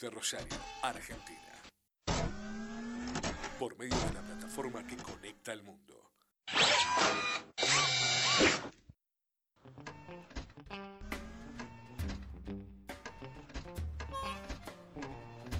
[0.00, 1.62] desde Rosario, Argentina.
[3.58, 6.10] Por medio de la plataforma que conecta al mundo.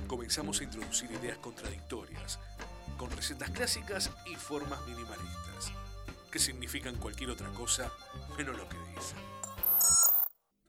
[0.07, 2.39] Comenzamos a introducir ideas contradictorias,
[2.97, 5.71] con recetas clásicas y formas minimalistas,
[6.31, 7.93] que significan cualquier otra cosa
[8.39, 9.19] menos lo que dicen.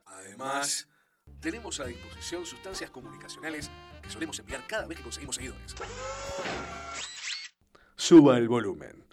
[0.05, 0.88] Además,
[1.41, 3.70] tenemos a disposición sustancias comunicacionales
[4.02, 5.76] que solemos enviar cada vez que conseguimos seguidores.
[7.95, 9.04] Suba el volumen.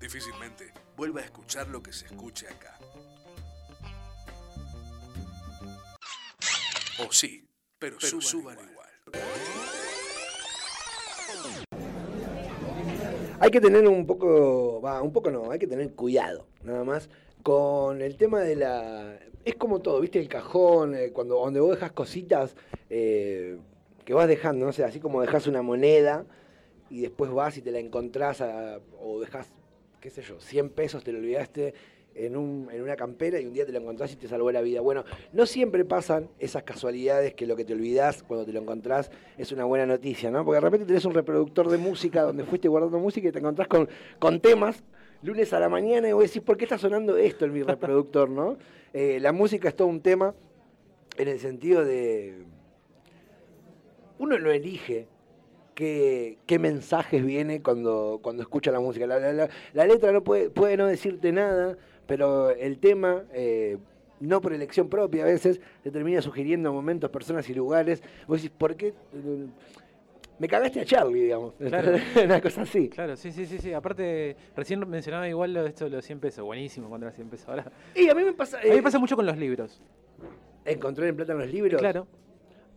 [0.00, 2.78] Difícilmente vuelva a escuchar lo que se escuche acá.
[6.98, 8.88] O sí, pero, suban, igual.
[13.40, 17.08] Hay que tener un poco, va, un poco no, hay que tener cuidado, nada más,
[17.42, 19.18] con el tema de la...
[19.44, 20.20] Es como todo, ¿viste?
[20.20, 22.54] El cajón, eh, cuando donde vos dejas cositas
[22.90, 23.58] eh,
[24.04, 26.24] que vas dejando, no sé, así como dejas una moneda
[26.90, 29.52] y después vas y te la encontrás a- o dejas,
[30.00, 31.74] qué sé yo, 100 pesos, te lo olvidaste
[32.14, 34.60] en, un, en una campera y un día te lo encontrás y te salvó la
[34.60, 34.80] vida.
[34.80, 39.10] Bueno, no siempre pasan esas casualidades que lo que te olvidás cuando te lo encontrás
[39.38, 40.44] es una buena noticia, ¿no?
[40.44, 43.66] Porque de repente tenés un reproductor de música donde fuiste guardando música y te encontrás
[43.66, 44.84] con, con temas
[45.22, 48.28] lunes a la mañana y vos decís, ¿por qué está sonando esto en mi reproductor,
[48.28, 48.56] no?
[48.94, 50.34] Eh, la música es todo un tema
[51.16, 52.44] en el sentido de...
[54.18, 55.06] Uno lo elige
[55.74, 59.06] qué, qué mensajes viene cuando, cuando escucha la música.
[59.06, 63.78] La, la- la- la letra no puede, puede no decirte nada, pero el tema, eh,
[64.20, 68.02] no por elección propia a veces, te termina sugiriendo momentos, personas y lugares.
[68.28, 68.92] Vos decís, ¿por qué?
[70.42, 71.54] Me cagaste a Charlie, digamos.
[71.54, 71.92] Claro.
[72.24, 72.88] Una cosa así.
[72.88, 73.72] Claro, sí, sí, sí, sí.
[73.72, 76.44] Aparte, recién mencionaba igual lo de esto de los 100 pesos.
[76.44, 77.48] Buenísimo cuando era 100 pesos.
[77.48, 78.58] Ahora, Y a mí me pasa...
[78.58, 79.80] a mí me eh, pasa mucho con los libros.
[80.64, 81.80] Encontrar en plata en los libros.
[81.80, 82.08] Claro.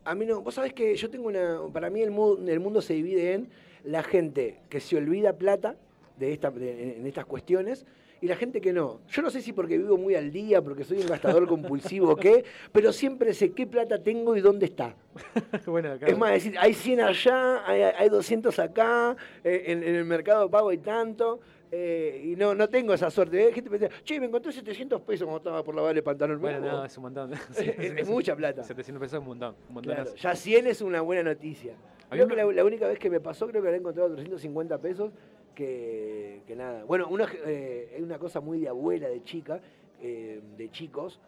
[0.04, 0.42] A mí no.
[0.42, 1.58] Vos sabés que yo tengo una.
[1.74, 3.50] Para mí el, mu- el mundo se divide en
[3.84, 5.76] la gente que se olvida plata
[6.20, 7.88] de esta, de- en estas cuestiones
[8.22, 9.02] y la gente que no.
[9.10, 12.16] Yo no sé si porque vivo muy al día, porque soy un gastador compulsivo o
[12.16, 14.96] qué, pero siempre sé qué plata tengo y dónde está.
[15.66, 20.06] bueno, Es más, decir, hay 100 allá, hay, hay 200 acá, eh, en, en el
[20.06, 21.40] mercado pago hay tanto.
[21.72, 23.48] eh, y no, no tengo esa suerte.
[23.48, 26.04] Hay gente que me dice, che, me encontré 700 pesos cuando estaba por lavar el
[26.04, 26.40] pantalón.
[26.40, 27.34] Bueno, No, no, es un montón.
[27.58, 28.64] es, es mucha plata.
[28.64, 29.56] 700 pesos es un montón.
[29.70, 30.16] Un Claro, montonazo.
[30.16, 31.74] ya 100 es una buena noticia.
[32.10, 35.12] Creo que la, la única vez que me pasó, creo que había encontrado 350 pesos,
[35.56, 36.84] que, que nada.
[36.84, 39.60] Bueno, una, eh, una cosa muy de abuela, de chica,
[40.02, 41.20] eh, de chicos,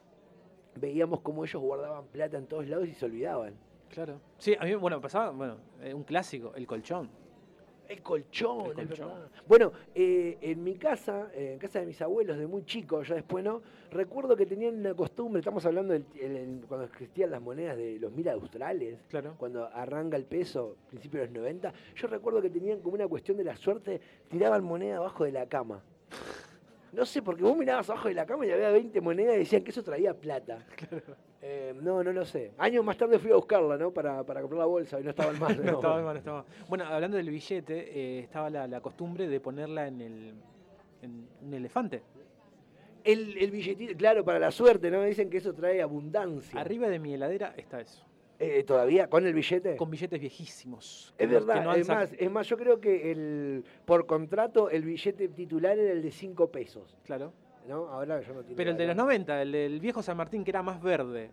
[0.75, 3.55] veíamos cómo ellos guardaban plata en todos lados y se olvidaban.
[3.89, 4.19] Claro.
[4.37, 7.09] Sí, a mí, bueno, pasaba, bueno, eh, un clásico, el colchón.
[7.87, 9.29] El colchón, El es verdad.
[9.47, 13.15] Bueno, eh, en mi casa, eh, en casa de mis abuelos, de muy chico, ya
[13.15, 13.61] después no,
[13.91, 17.97] recuerdo que tenían una costumbre, estamos hablando del, el- el- cuando existían las monedas de
[17.99, 19.35] los mil australes, Claro.
[19.37, 23.37] cuando arranca el peso, principio de los 90, yo recuerdo que tenían como una cuestión
[23.37, 25.81] de la suerte, tiraban moneda abajo de la cama.
[26.93, 29.63] No sé, porque vos mirabas abajo de la cama y había 20 monedas y decían
[29.63, 30.65] que eso traía plata.
[31.41, 32.51] Eh, no, no lo sé.
[32.57, 33.91] Años más tarde fui a buscarla, ¿no?
[33.91, 35.57] Para, para comprar la bolsa y no estaban más.
[35.57, 36.45] No estaba mal, no estaba mal.
[36.67, 40.33] Bueno, hablando del billete, eh, estaba la, la costumbre de ponerla en el
[41.01, 42.01] en un elefante.
[43.03, 45.01] El, el billetito, claro, para la suerte, ¿no?
[45.03, 46.59] Dicen que eso trae abundancia.
[46.59, 48.03] Arriba de mi heladera está eso.
[48.39, 49.09] Eh, ¿Todavía?
[49.09, 49.75] ¿Con el billete?
[49.77, 51.13] Con billetes viejísimos.
[51.17, 55.27] Es verdad, no es, más, es más, yo creo que el por contrato el billete
[55.29, 57.33] titular era el de 5 pesos, Claro.
[57.67, 57.87] ¿no?
[57.87, 60.51] Ahora yo no tengo Pero el de los 90, el del viejo San Martín, que
[60.51, 61.31] era más verde.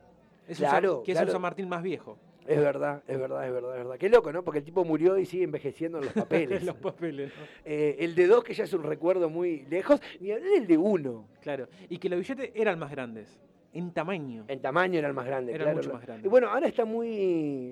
[0.48, 2.16] Es un Claro, que es un San Martín más viejo.
[2.46, 3.98] Es verdad, es verdad, es verdad, es verdad.
[3.98, 4.42] Qué loco, ¿no?
[4.42, 6.62] Porque el tipo murió y sigue envejeciendo en los papeles.
[6.62, 7.44] Los papeles, ¿no?
[7.64, 10.76] Eh, el de dos, que ya es un recuerdo muy lejos, ni hablar del de
[10.76, 11.26] uno.
[11.40, 11.68] Claro.
[11.88, 13.38] Y que los billetes eran más grandes.
[13.74, 14.44] En tamaño.
[14.48, 15.76] En tamaño era el más grande, Era claro.
[15.78, 16.26] mucho más grande.
[16.26, 17.08] Y bueno, ahora está muy,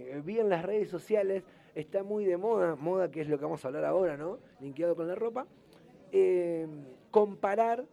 [0.06, 3.44] eh, vi en las redes sociales, está muy de moda, moda que es lo que
[3.44, 4.38] vamos a hablar ahora, ¿no?
[4.60, 5.46] Linkeado con la ropa.
[6.14, 6.66] eh,
[7.10, 7.84] comparar,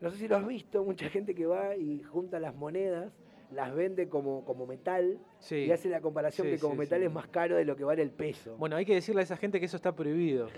[0.00, 3.12] no sé si lo has visto, mucha gente que va y junta las monedas,
[3.52, 5.56] las vende como, como metal Sí.
[5.66, 7.84] y hace la comparación Sí, que como sí, metal es más caro de lo que
[7.84, 8.56] vale el peso.
[8.58, 10.48] Bueno, hay que decirle a esa gente que eso está prohibido.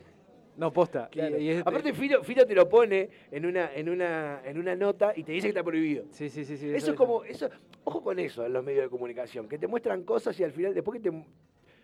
[0.56, 1.08] No, posta.
[1.10, 1.38] Claro.
[1.38, 5.12] y es- Aparte Filo, Filo te lo pone en una, en, una, en una nota
[5.16, 6.04] y te dice que está prohibido.
[6.10, 6.56] Sí, sí, sí.
[6.56, 7.48] sí Eso es como, eso,
[7.84, 10.74] ojo con eso en los medios de comunicación, que te muestran cosas y al final,
[10.74, 11.16] después que te,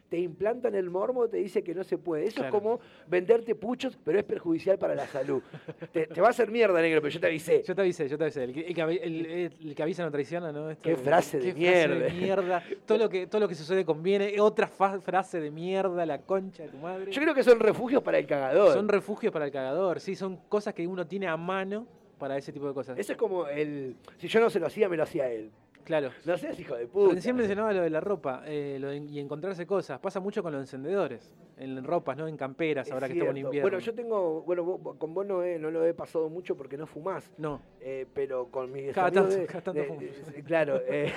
[0.09, 2.25] te implantan el mormo, te dice que no se puede.
[2.27, 2.49] Eso Claro.
[2.49, 5.43] es como venderte puchos, pero es perjudicial para la salud.
[5.93, 7.63] te, te va a hacer mierda, negro, pero yo te avisé.
[7.65, 8.45] Yo te avisé, yo te avisé.
[8.45, 10.71] El que, el que avi- el- el que avisa no traiciona, ¿no?
[10.71, 12.09] Esto Qué de- frase de qué mierda.
[12.11, 12.65] mierda.
[12.87, 14.41] Todo lo, que, todo lo que sucede conviene.
[14.41, 17.11] Otra frase de mierda, la concha de tu madre.
[17.11, 18.73] Yo creo que son refugios para el cagador.
[18.73, 21.87] Son refugios para el cagador, sí, son cosas que uno tiene a mano
[22.19, 22.99] para ese tipo de cosas.
[22.99, 23.97] Eso es como el.
[24.19, 25.51] Si yo no se lo hacía, me lo hacía él.
[25.87, 26.11] Claro.
[26.25, 27.15] No seas hijo de puta.
[27.15, 29.99] Recién mencionaba lo de la ropa eh, lo de- y encontrarse cosas.
[30.01, 31.33] Pasa mucho con los encendedores.
[31.59, 32.29] En ropas, ¿no?
[32.29, 33.63] En camperas, Es ahora que estamos en invierno.
[33.71, 37.31] Bueno, yo tengo, bueno, vos- con vos no, lo he pasado mucho porque no fumás,
[37.39, 40.01] No, eh, pero con mis Cada tanto- de- cada tanto de- fumo.
[40.45, 41.11] claro, eh,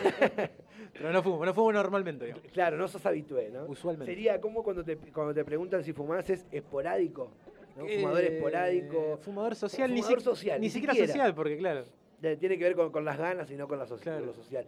[0.94, 2.46] pero no fumo, no fumo normalmente, digamos.
[2.54, 3.66] claro, no sos habitué, ¿no?
[3.66, 4.10] Usualmente.
[4.14, 7.32] Sería como cuando te, cuando te preguntan si fumás es esporádico,
[7.78, 7.86] ¿no?
[7.86, 9.18] Fumador esporádico.
[9.22, 11.14] Fumador social, ni, Fumador si- social, ni ni siquiera siquiera.
[11.14, 11.86] social, porque claro.
[12.22, 14.20] Tiene que ver con, con las ganas y no con, la soci- Claro.
[14.20, 14.66] con lo social.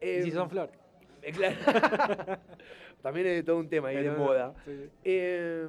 [0.00, 0.70] y si son flor.
[1.22, 1.56] eh, claro.
[3.02, 4.54] También es todo un tema ahí de moda.
[4.64, 4.90] sí, sí.
[5.04, 5.66] Eh,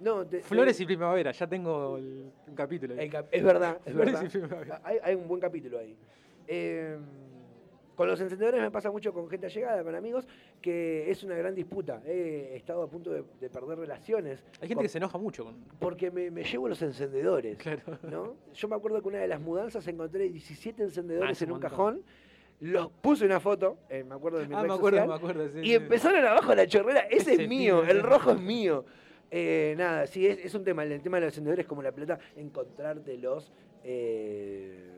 [0.00, 2.94] no, te- Flores y primavera, ya tengo el, un capítulo.
[2.98, 3.08] ahí.
[3.10, 4.26] cap- es verdad, es Flores verdad.
[4.26, 4.80] y primavera.
[4.82, 5.96] Hay, hay un buen capítulo ahí.
[8.02, 10.26] Con los encendedores me pasa mucho con gente allegada, con amigos,
[10.60, 12.02] que es una gran disputa.
[12.04, 14.42] He estado a punto de, de perder relaciones.
[14.54, 15.54] Hay gente con- que se enoja mucho con.
[15.78, 17.58] Porque me, me llevo los encendedores.
[17.58, 17.82] Claro.
[18.10, 18.34] ¿no?
[18.54, 21.52] Yo me acuerdo que una de las mudanzas encontré 17 Ah, encendedores es un en
[21.52, 21.70] un montón.
[21.70, 22.02] cajón.
[22.58, 25.14] Los puse una foto, eh, me acuerdo de mi Ah, red me acuerdo, social, me
[25.14, 25.48] acuerdo.
[25.52, 25.74] sí, y sí.
[25.74, 27.02] empezaron abajo la chorrera.
[27.02, 28.84] Ese Ese es mío, el rojo es mío.
[29.30, 30.82] Eh, nada, sí, es, es un tema.
[30.82, 33.52] El tema de los encendedores como la pelota, encontrártelos.
[33.84, 34.88] Eh,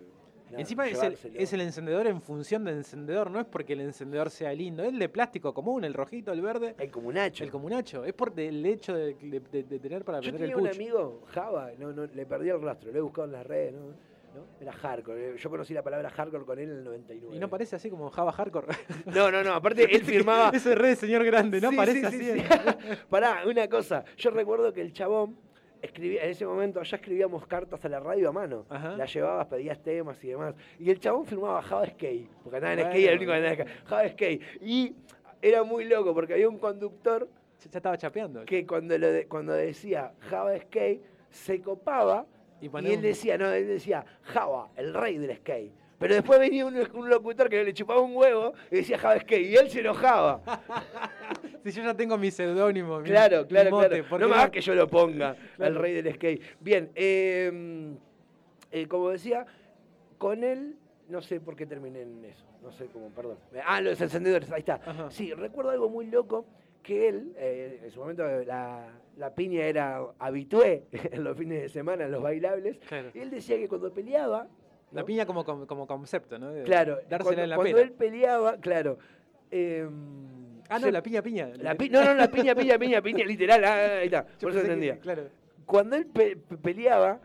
[0.52, 4.30] Encima es el, es el encendedor en función de encendedor, no es porque el encendedor
[4.30, 7.42] sea lindo, es el de plástico común, el rojito, el verde, El comunacho.
[7.42, 8.04] el comunacho.
[8.04, 10.62] Es por el hecho de, de- de- de tener para Yo prender el tenía un
[10.68, 10.76] pucho.
[10.80, 14.14] amigo, Java, no, no, le perdí el rastro, lo he buscado en las redes, ¿no?
[14.34, 14.44] ¿No?
[14.60, 15.30] Era hardcore.
[15.30, 17.36] eh, Yo conocí la palabra hardcore con él en el 99.
[17.36, 18.66] Y no parece así como Java Hardcore.
[19.06, 19.54] No, no, no.
[19.54, 20.50] Aparte, él firmaba.
[20.52, 22.18] Ese re señor grande, no Sí, parece sí, así.
[22.18, 22.44] sí, ¿eh?
[23.08, 24.04] Pará, una cosa.
[24.16, 25.36] Yo recuerdo que el chabón
[25.84, 28.66] escribía, en ese momento ya escribíamos cartas a la radio a mano.
[28.68, 28.96] Ajá.
[28.96, 30.54] Las llevabas, pedías temas y demás.
[30.78, 33.36] Y el chabón firmaba Java Skate, porque andaba en Bueno, skate, era el único que
[33.36, 33.86] andaba en skate.
[33.86, 34.42] Java Skate.
[34.62, 34.94] Y
[35.42, 37.28] era muy loco porque había un conductor
[37.58, 38.44] Ya ya estaba chapeando.
[38.44, 41.00] que cuando, lo de- cuando decía Java Skate
[41.30, 42.26] se copaba
[42.60, 45.72] Y él un- decía, no, él decía Java, el rey del skate.
[46.04, 49.40] Pero después venía un, un locutor que le chupaba un huevo y decía Java Skate
[49.46, 50.42] y él se enojaba.
[51.64, 54.04] Si yo ya tengo mi seudónimo, Claro, mi claro, mote, claro.
[54.10, 55.72] ¿por No qué hagas que yo lo ponga, Claro.
[55.72, 56.42] el rey del skate.
[56.60, 57.94] Bien, eh,
[58.70, 59.46] eh, como decía,
[60.18, 60.76] con él,
[61.08, 63.38] no sé por qué terminé en eso, no sé cómo, perdón.
[63.64, 64.74] Ah, los encendedores, ahí está.
[64.84, 65.10] Ajá.
[65.10, 66.44] Sí, recuerdo algo muy loco,
[66.82, 68.86] que él, eh, en su momento la,
[69.16, 73.08] la piña era habitué en los fines de semana, en los bailables, Claro.
[73.14, 74.48] y él decía que cuando peleaba...
[74.92, 76.52] La piña como, como, concepto, ¿no?
[76.64, 77.86] Claro, Dársela cuando, en la cuando pera.
[77.88, 78.98] él peleaba, claro...
[79.50, 79.88] eh,
[80.68, 81.50] Ah, no, se- la piña piña.
[81.58, 84.50] la pi- no, no, la piña, piña, piña, piña, literal, ah, ahí está, Yo por
[84.50, 84.98] eso pensé que- entendía.
[84.98, 85.28] claro.
[85.66, 87.20] Cuando él pe- pe- peleaba,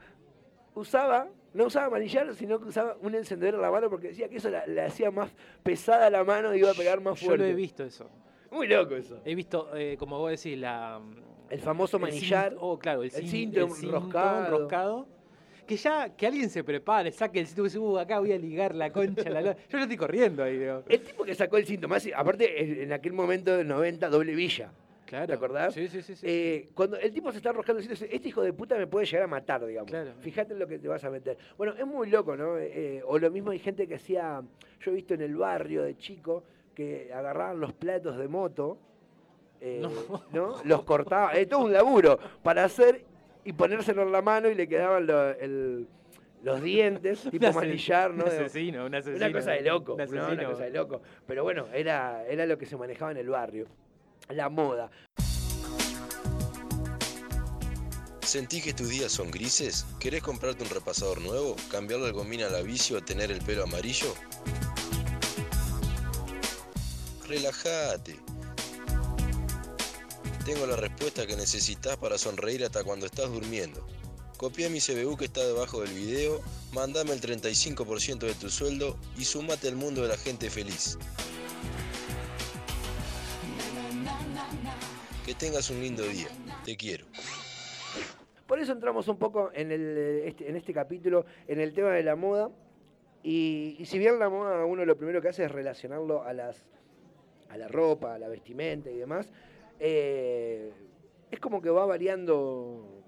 [0.76, 4.38] usaba, no usaba manillar, sino que usaba un encendedor en la mano porque decía que
[4.38, 5.32] eso la- le hacía más
[5.64, 7.46] pesada la mano y iba a pegar más Yo fuerte.
[7.46, 8.10] lo he visto eso.
[8.52, 9.20] Muy loco eso.
[9.26, 11.00] He visto, eh, como vos decís, la.
[11.50, 12.54] El famoso el manillar.
[12.54, 14.46] cin- oh, claro, el, el cin- cinto el cinto enroscado.
[14.46, 15.08] enroscado.
[15.70, 18.40] Que ya, que alguien se prepare, saque el cinto y dice, uh, acá voy a
[18.40, 19.30] ligar la concha.
[19.30, 19.54] La lo-".
[19.70, 20.82] Yo no estoy corriendo ahí, digo.
[20.90, 24.72] El tipo que sacó el cinto más, aparte en aquel momento del 90, doble villa.
[25.06, 25.28] Claro.
[25.28, 25.76] ¿Te acordás?
[25.76, 26.16] Sí, sí, sí.
[26.16, 26.26] sí.
[26.28, 29.26] Eh, cuando el tipo se está arrojando dice, este hijo de puta me puede llegar
[29.26, 29.92] a matar, digamos.
[29.92, 30.12] Claro.
[30.22, 31.38] Fíjate en lo que te vas a meter.
[31.56, 32.58] Bueno, es muy loco, ¿no?
[32.58, 34.42] Eh, o lo mismo hay gente que hacía,
[34.82, 36.44] yo he visto en el barrio de chico,
[36.74, 38.80] que agarraban los platos de moto,
[39.62, 40.24] eh, No.
[40.32, 40.64] ¿no?
[40.64, 43.04] Los cortaban, es todo un laburo para hacer
[43.50, 45.88] y ponérselo en la mano y le quedaban lo- el-
[46.44, 48.24] los dientes, tipo Un manillar, ¿no?
[48.26, 49.26] Un asesino, un asesino.
[49.26, 50.28] una cosa de loco, un ¿no?
[50.28, 51.02] Una cosa de loco.
[51.26, 53.66] Pero bueno, era, era lo que se manejaba en el barrio.
[54.30, 54.92] La moda.
[58.22, 59.88] ¿Sentís que tus días son grises?
[60.00, 61.56] ¿Querés comprarte un repasador nuevo?
[61.72, 64.14] ¿Cambiarle el gomín a la bici o tener el pelo amarillo?
[67.28, 68.16] Relájate.
[70.52, 73.86] Tengo la respuesta que necesitas para sonreír hasta cuando estás durmiendo.
[74.36, 76.42] Copia mi CBU que está debajo del video,
[76.74, 80.98] mandame el 35% de tu sueldo y sumate al mundo de la gente feliz.
[85.24, 86.30] Que tengas un lindo día.
[86.66, 87.06] Te quiero.
[88.48, 91.92] Por eso entramos un poco en, el, eh, este, en este capítulo en el tema
[91.92, 92.50] de la moda.
[93.22, 96.66] Y, y si bien la moda uno lo primero que hace es relacionarlo a, las,
[97.50, 99.32] a la ropa, a la vestimenta y demás,
[99.80, 100.72] eh,
[101.32, 103.04] es como que va variando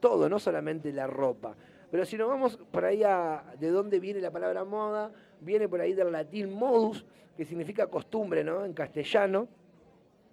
[0.00, 1.56] todo, no solamente la ropa.
[1.90, 5.80] Pero si nos vamos por ahí a de dónde viene la palabra moda, viene por
[5.80, 7.06] ahí del latín modus,
[7.36, 8.64] que significa costumbre, ¿no?
[8.64, 9.48] En castellano.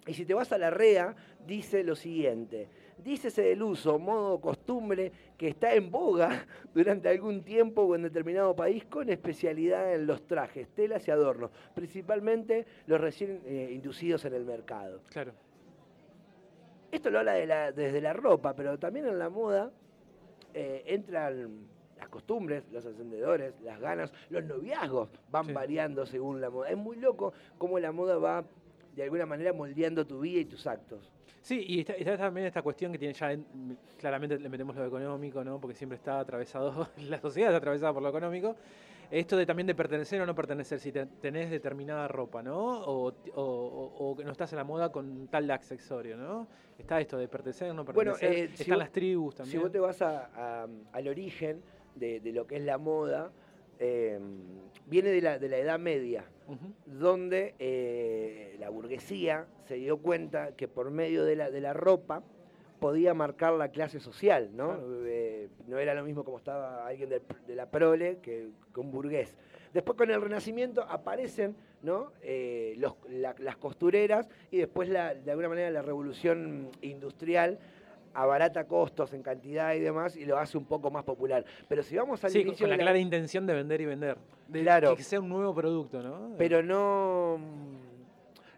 [0.06, 1.14] Y si te vas a la REA,
[1.46, 2.68] dice lo siguiente.
[2.98, 8.54] Dícese del uso, modo, costumbre que está en boga durante algún tiempo o en determinado
[8.54, 14.34] país con especialidad en los trajes, telas y adornos, principalmente los recién eh, inducidos en
[14.34, 15.00] el mercado.
[15.10, 15.32] Claro.
[16.94, 19.72] Esto lo habla de la- desde la ropa, pero también en la moda
[20.56, 21.66] eh, entran
[21.98, 25.52] las costumbres, los encendedores, las ganas, los noviazgos van Sí.
[25.52, 26.70] variando según la moda.
[26.70, 28.44] Es muy loco cómo la moda va
[28.94, 31.10] de alguna manera moldeando tu vida y tus actos.
[31.42, 34.86] Sí, y está, está también esta cuestión que tiene ya, en- claramente le metemos lo
[34.86, 35.60] económico, ¿no?
[35.60, 38.54] Porque siempre está atravesado, la sociedad está atravesada por lo económico.
[39.14, 42.58] Esto de también de pertenecer o no pertenecer, si te- tenés determinada ropa, ¿no?
[42.80, 46.48] O, o- o- o que no estás en la moda con tal accesorio, ¿no?
[46.76, 48.44] Está esto de pertenecer o no Bueno, pertenecer.
[48.46, 49.62] eh, si Están vos- las tribus Si también.
[49.62, 51.62] vos te vas a- a- al origen
[51.94, 53.30] de, de lo que es la moda,
[53.78, 54.18] eh,
[54.86, 56.24] viene de la, de la Edad Media,
[56.84, 62.24] donde eh, la burguesía se dio cuenta que por medio de la, de la ropa
[62.80, 64.66] podía marcar la clase social, ¿no?
[64.74, 64.88] Claro.
[65.44, 67.20] Eh, no era lo mismo como estaba alguien de,
[67.54, 69.34] la prole que, que un burgués.
[69.72, 72.12] Después con el Renacimiento aparecen ¿no?
[72.22, 77.58] Eh, los- la- las costureras y después la- de alguna manera la revolución industrial
[78.14, 81.44] abarata costos en cantidad y demás y lo hace un poco más popular.
[81.68, 84.16] Pero si vamos al Sí, con, inicio con la clara intención de vender y vender.
[84.48, 84.94] De Claro.
[84.96, 86.34] Que sea un nuevo producto, ¿no?
[86.38, 87.38] pero no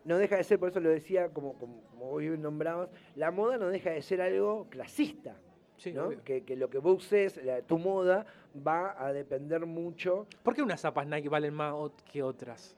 [0.05, 3.33] no deja de ser, por eso lo decía, como, como, como vos bien nombrabas, la
[3.33, 5.35] moda no deja de ser algo clasista,
[5.77, 6.07] Sí, ¿no?
[6.07, 6.23] obvio.
[6.25, 8.25] Que, que lo que vos uses, la- tu moda,
[8.67, 10.27] va a depender mucho.
[10.43, 11.75] ¿Por qué unas zapas Nike valen más
[12.11, 12.77] que otras?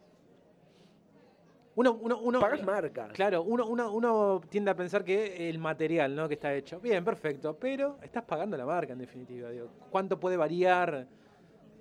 [1.76, 3.12] Uno, uno, uno, Pagas marcas.
[3.12, 6.26] Claro, uno, uno, uno tiende a pensar que el material ¿no?
[6.26, 9.49] que está hecho, bien, perfecto, pero estás pagando la marca en definitiva.
[9.50, 11.07] Digo, ¿Cuánto puede variar?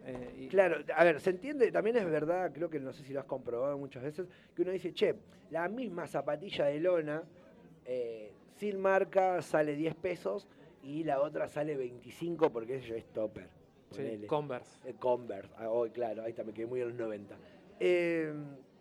[0.05, 3.11] Eh, y- Claro, a ver, se entiende, también es verdad, creo que no sé si
[3.11, 5.15] lo has comprobado muchas veces, que uno dice, che,
[5.49, 7.23] la misma zapatilla de lona,
[7.83, 10.47] eh, sin marca, sale 10 pesos
[10.87, 13.49] y la otra sale 25 porque es topper.
[13.91, 14.25] sí.
[14.25, 14.89] Converse.
[14.89, 17.35] Eh, Converse, ah, claro, ahí está, me quedé muy en los 90.
[17.79, 18.33] Eh,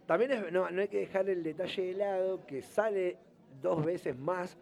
[0.07, 3.19] también es- no, no hay que dejar el detalle de lado que sale
[3.61, 4.57] dos veces más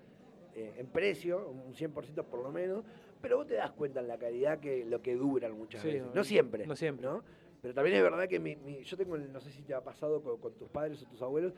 [0.55, 2.85] eh, en precio, un 100% por lo menos,
[3.21, 6.15] pero vos te das cuenta en la calidad que lo que duran muchas Sí, veces.
[6.15, 6.67] No siempre.
[6.67, 7.05] No siempre.
[7.07, 7.23] ¿no?
[7.61, 10.23] Pero también es verdad que mi- mi- yo tengo, no sé si te ha pasado
[10.23, 11.53] con, con tus padres o tus abuelos,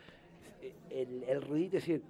[0.63, 2.03] eh, el, el ruidito de decir,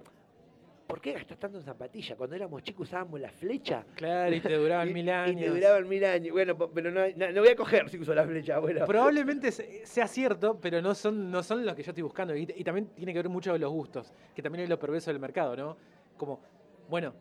[0.87, 2.17] ¿por qué gastas tanto en zapatillas?
[2.17, 3.85] Cuando éramos chicos usábamos la flecha.
[3.95, 5.41] Claro, y te duraban Y- mil Y años.
[5.41, 6.31] te duraban mil años.
[6.31, 8.85] Bueno, pero no, no, no voy a coger si uso la flecha, bueno.
[8.85, 12.35] Probablemente se- sea cierto, pero no son, no son los que yo estoy buscando.
[12.35, 15.11] Y, y también tiene que ver mucho con los gustos, que también es lo perverso
[15.11, 15.77] del mercado, ¿no?
[16.15, 16.39] Como,
[16.89, 17.13] bueno,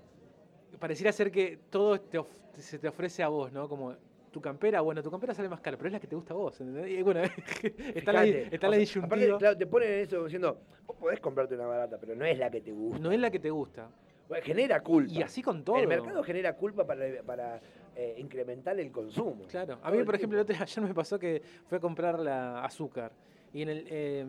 [0.79, 3.69] pareciera ser que todo te of- se te ofrece a vos, ¿no?
[3.69, 3.95] Como
[4.37, 6.37] tu campera, bueno, tu campera sale más cara, pero es la que te gusta a
[6.37, 6.91] vos, ¿entendés?
[6.91, 7.23] Y bueno,
[7.95, 9.17] está la, está la sea, disyuntiva.
[9.17, 12.51] aparte, claro, te ponen eso diciendo, vos podés comprarte una barata, pero no es la
[12.51, 12.99] que te gusta.
[12.99, 13.89] No es la que te gusta.
[14.29, 15.11] Bueno, genera culpa.
[15.11, 15.79] Y así con todo.
[15.79, 17.63] El mercado genera culpa para, para
[17.97, 19.47] eh, incrementar el consumo.
[19.49, 19.79] Claro.
[19.83, 23.13] A mí, por ejemplo, el otro ayer me pasó que fui a comprar la azúcar.
[23.55, 24.27] Y en el, eh,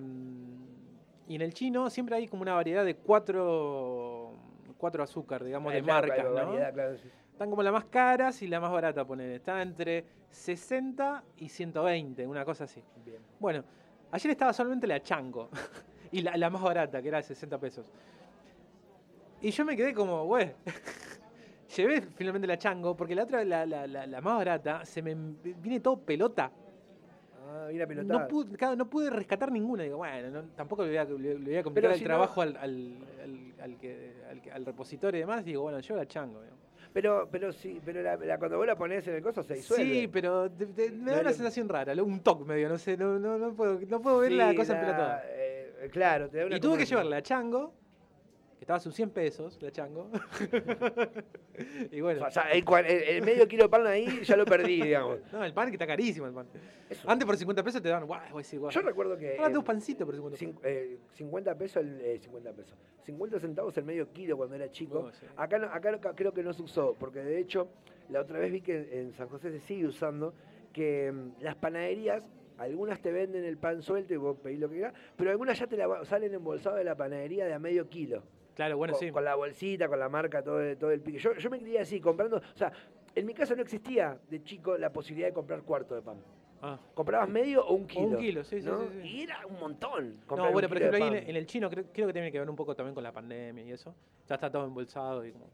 [1.28, 4.32] y en el chino siempre hay como una variedad de cuatro,
[4.78, 7.10] cuatro azúcar, digamos, de Ah, claro, marcas, variedad, claro, sí.
[7.38, 9.30] Están como las más caras y la más barata, poner.
[9.30, 12.82] Está entre 60 y 120, una cosa así.
[13.06, 13.20] Bien.
[13.40, 13.64] Bueno,
[14.10, 15.48] ayer estaba solamente la chango.
[16.12, 17.86] y la, la más barata, que era de 60 pesos.
[19.40, 20.52] Y yo me quedé como, güey.
[21.78, 25.14] Llevé finalmente la chango, porque la otra, la, la- la- la más barata, se me
[25.14, 26.50] viene todo pelota.
[27.50, 28.22] Ah, mira pelotada.
[28.22, 29.84] No pude, claro, no pude rescatar ninguna.
[29.84, 32.42] Digo, bueno, no- tampoco le voy a, le- le voy a complicar el no- trabajo
[32.42, 32.98] al, al,
[33.62, 35.46] al, que- al repositorio y demás.
[35.46, 36.42] Digo, bueno, yo la chango.
[36.42, 36.56] digo.
[36.98, 39.86] Pero, pero sí, pero la, la- cuando vos la ponés en el coso se disuelve.
[39.86, 42.80] Sí, pero te- te- me No da una lo- sensación rara, un toque medio, no
[42.80, 45.24] sé, no, no, no, puedo, no puedo ver la cosa en la- pelotada.
[45.28, 47.72] eh, claro, te da una Y tuve que llevarla a Chango,
[48.68, 50.10] estaba a sus 100 pesos, la Chango.
[51.90, 55.20] y bueno, O sea, el, medio kilo de pan ahí ya lo perdí, digamos.
[55.32, 56.48] no, el pan que está carísimo el pan.
[56.90, 57.10] Eso.
[57.10, 58.70] Antes por 50 pesos te daban, guau, voy a decir, guau.
[58.70, 59.38] Yo recuerdo que.
[59.38, 60.56] Ahora eh, pancito por 50 pesos.
[60.66, 62.78] eh, 50 pesos, el, eh, 50 pesos.
[63.04, 65.00] 50 centavos el medio kilo cuando era chico.
[65.08, 65.26] Oh, sí.
[65.38, 67.70] Acá, no- acá creo que no se usó, porque de hecho,
[68.10, 70.34] la otra vez vi que en San José se sigue usando,
[70.74, 74.76] que mm, las panaderías, algunas te venden el pan suelto y vos pedís lo que
[74.76, 78.24] quieras, pero algunas ya te la salen embolsadas de la panadería de a medio kilo.
[78.58, 79.12] Claro, bueno, con, sí.
[79.12, 81.20] con la bolsita, con la marca, todo, el- todo el pique.
[81.20, 82.38] Yo, yo me crié así, comprando.
[82.38, 82.72] O sea,
[83.14, 86.18] en mi casa no existía de chico la posibilidad de comprar cuarto de pan.
[86.60, 86.80] Ah.
[86.96, 88.08] ¿Comprabas medio o un kilo?
[88.08, 88.80] un kilo, sí, sí, ¿no?
[88.80, 89.08] sí, sí.
[89.08, 90.18] Y era un montón.
[90.36, 92.56] No, bueno, por ejemplo, ahí en, el chino creo, creo que tiene que ver un
[92.56, 93.94] poco también con la pandemia y eso.
[94.28, 95.46] Ya está todo embolsado y como...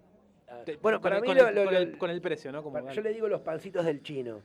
[0.47, 2.09] Ah, te- bueno, con para el, mí con, lo- el, lo- con el- lo- con
[2.09, 2.63] el precio, ¿no?
[2.63, 4.39] Como, yo le digo los pancitos del chino.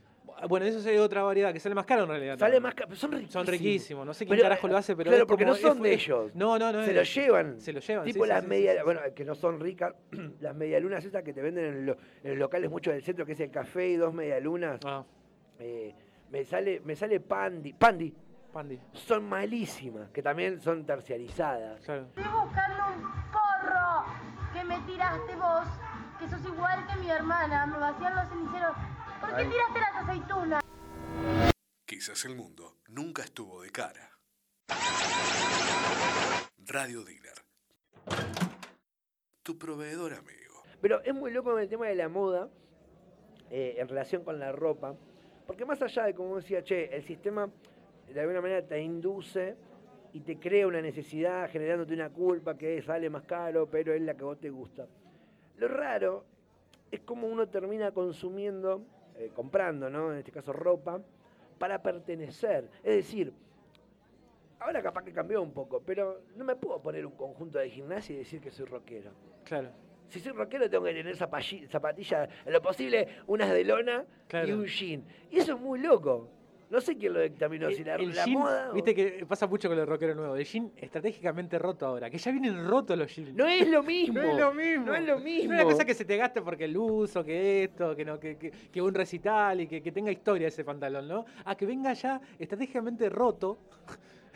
[0.49, 2.39] Bueno, eso es otra variedad que sale más caro en realidad.
[2.39, 2.63] Sale también.
[2.63, 3.33] más caro, son riquísimos.
[3.33, 5.77] Son riquísimos, no sé quién Pero, carajo lo hace, pero claro, porque como- no son
[5.79, 6.35] es- de ellos.
[6.35, 6.85] No, no, no.
[6.85, 7.61] Se es- lo llevan.
[7.61, 8.05] Se lo llevan.
[8.05, 9.95] Tipo sí, las sí, bueno, que no son ricas,
[10.41, 13.33] las medialunas esas que te venden en, lo- en los locales mucho del centro, que
[13.33, 14.81] es el café y dos medialunas.
[14.85, 15.05] Ah,
[15.59, 15.95] eh,
[16.31, 17.73] me sale, me sale Pandi.
[17.73, 18.15] Pandi.
[18.53, 21.81] Pandi, Son malísimas, que también son terciarizadas.
[21.85, 22.07] claro.
[22.17, 24.05] Estoy buscando un porro
[24.55, 25.67] que me tiraste vos,
[26.19, 27.67] que sos igual que mi hermana.
[27.67, 28.73] Me vacían los ceniceros.
[29.21, 30.63] ¿Por qué tiraste las aceitunas?
[31.85, 34.11] Quizás el mundo nunca estuvo de cara.
[36.59, 37.33] Radio Dealer.
[39.43, 40.63] Tu proveedor amigo.
[40.81, 42.49] Pero es muy loco el tema de la moda
[43.51, 44.95] eh, en relación con la ropa.
[45.47, 47.49] Porque más allá de, como decía, che, el sistema
[48.07, 49.57] de alguna manera te induce
[50.13, 54.15] y te crea una necesidad generándote una culpa que sale más caro, pero es la
[54.15, 54.87] que vos te gusta.
[55.57, 56.25] Lo raro
[56.91, 58.83] es como uno termina consumiendo,
[59.19, 60.13] eh, comprando, ¿no?
[60.13, 61.01] En este caso ropa,
[61.59, 62.71] para pertenecer.
[62.83, 63.33] Es decir,
[64.61, 68.15] ahora capaz que cambió un poco, pero no me puedo poner un conjunto de gimnasia
[68.15, 69.11] y decir que soy rockero.
[69.45, 69.71] Claro.
[70.09, 74.07] Si soy rockero tengo que tener zapatillas, en lo posible, unas de lona
[74.47, 75.05] y un jean.
[75.31, 76.31] Y eso es muy loco.
[76.71, 79.47] No sé quién lo dictaminó, si la, El la jean, moda o- Viste que pasa
[79.47, 80.37] mucho con el rockero nuevo.
[80.37, 82.11] El jean estratégicamente roto ahora.
[82.11, 83.35] Que ya vienen rotos los jeans.
[83.35, 84.15] No es lo mismo.
[84.15, 84.87] No es lo mismo.
[84.87, 85.53] No es lo mismo.
[85.53, 88.21] No es una cosa que se te gaste porque el uso, que esto, que no,
[88.21, 91.25] que, que, que un recital y que, que tenga historia ese pantalón, ¿no?
[91.47, 93.59] A que venga ya estratégicamente roto.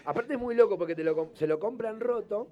[0.05, 2.49] Aparte es muy loco porque te lo, com- se lo compran roto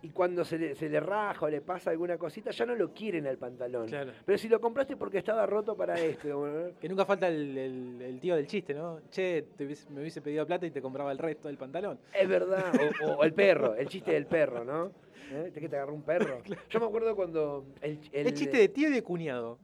[0.00, 2.92] y cuando se le, se le raja o le pasa alguna cosita ya no lo
[2.92, 3.86] quieren al pantalón.
[3.88, 4.12] Claro.
[4.24, 6.28] Pero si lo compraste porque estaba roto para esto.
[6.80, 9.00] Que nunca falta el, el- el tío del chiste, ¿no?
[9.10, 11.98] Che, te hubiese- me hubiese pedido plata y te compraba el resto del pantalón.
[12.14, 12.64] Es verdad.
[13.04, 14.92] O, o el perro, el chiste del perro, ¿no?
[15.30, 15.50] ¿Eh?
[15.52, 16.42] ¿Te que te agarró un perro?
[16.70, 17.64] Yo me acuerdo cuando...
[17.82, 19.58] El, El, chiste de tío y de cuñado.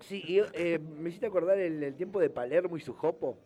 [0.00, 3.36] Sí, y, eh, me hiciste acordar el, el tiempo de Palermo y su jopo.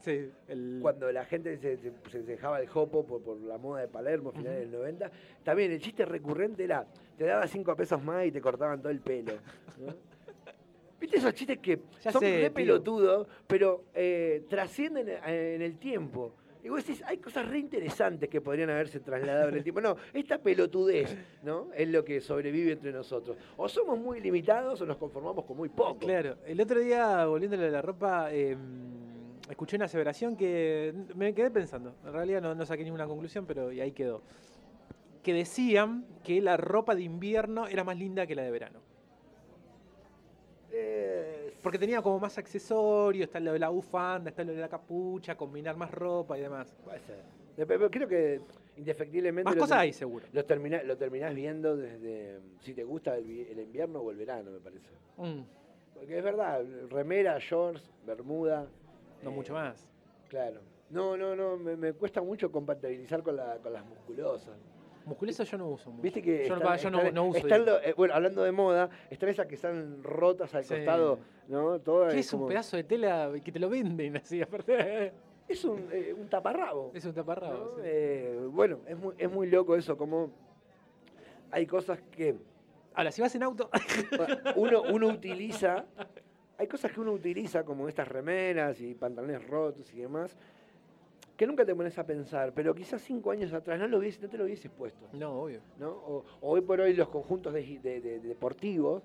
[0.00, 0.78] Sí, el...
[0.80, 4.30] Cuando la gente se, se- se dejaba el jopo por, por la moda de Palermo,
[4.32, 5.10] finales del 90.
[5.42, 6.86] También el chiste recurrente era,
[7.16, 9.32] te daba cinco pesos más y te cortaban todo el pelo.
[9.80, 9.86] ¿no?
[11.00, 16.32] ¿Viste esos chistes que Ya son sé, re pelotudos, pero eh, trascienden en el tiempo?
[16.62, 19.80] Y vos decís, hay cosas re interesantes que podrían haberse trasladado en el tiempo.
[19.80, 21.68] No, esta pelotudez, ¿no?
[21.72, 23.36] Es lo que sobrevive entre nosotros.
[23.56, 26.00] O somos muy limitados o nos conformamos con muy poco.
[26.00, 28.56] Claro, el otro día, volviéndole a la ropa, eh,
[29.48, 31.94] escuché una aseveración que me quedé pensando.
[32.04, 34.22] En realidad no, no saqué ninguna conclusión, pero y ahí quedó.
[35.22, 38.80] Que decían que la ropa de invierno era más linda que la de verano.
[40.70, 44.68] Eh, Porque tenía como más accesorios, está lo de la bufanda, está lo de la
[44.68, 46.74] capucha, combinar más ropa y demás.
[46.84, 47.22] Puede ser.
[47.56, 48.40] Pero creo que
[48.76, 49.44] indefectiblemente.
[49.50, 50.26] Más cosas hay, seguro.
[50.32, 52.38] Lo, termina- lo terminás viendo desde.
[52.60, 54.86] Si te gusta el invierno o el verano, me parece.
[55.16, 55.40] Mm,
[55.94, 58.68] Porque es verdad, remera, shorts, bermuda.
[59.22, 59.88] No eh, mucho más.
[60.28, 60.60] Claro.
[60.90, 64.54] No, no, no, me, me cuesta mucho compatibilizar con, la, con las musculosas.
[65.04, 66.02] Musculoso yo no uso mucho.
[66.02, 66.44] Viste que.
[66.46, 67.38] yo, no- están- va, yo no, están- no uso.
[67.38, 67.76] están digo.
[67.76, 70.74] lo- eh, bueno, hablando de moda, están esas que están rotas al Sí.
[70.74, 71.78] costado, ¿no?
[71.80, 74.40] Todo ¿Qué es un pedazo de tela que te lo venden así?
[74.42, 75.12] Aparte,
[75.48, 76.90] Es un, eh, un taparrabo.
[76.94, 77.54] es un taparrabo.
[77.54, 77.76] ¿no?
[77.76, 77.80] sí.
[77.84, 80.30] Eh, bueno, es muy, es muy loco eso, como
[81.50, 82.36] hay cosas que
[82.94, 83.70] Ahora, si vas en auto,
[84.56, 85.84] uno, uno utiliza,
[86.58, 90.36] hay cosas que uno utiliza como estas remeras y pantalones rotos y demás,
[91.36, 94.28] que nunca te pones a pensar, pero quizás cinco años atrás no, lo hubiese- no
[94.28, 95.06] te lo hubieses puesto.
[95.12, 95.60] no, obvio.
[95.78, 95.90] ¿no?
[95.90, 99.02] O, o hoy por hoy los conjuntos de, de- de- de deportivos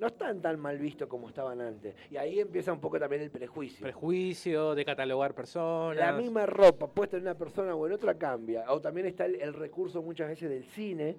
[0.00, 1.94] no están tan mal vistos como estaban antes.
[2.10, 3.82] Y ahí empieza un poco también el prejuicio.
[3.82, 5.96] Prejuicio de catalogar personas.
[5.98, 8.64] La misma ropa puesta en una persona o en otra cambia.
[8.72, 11.16] O también está el, el recurso muchas veces del cine,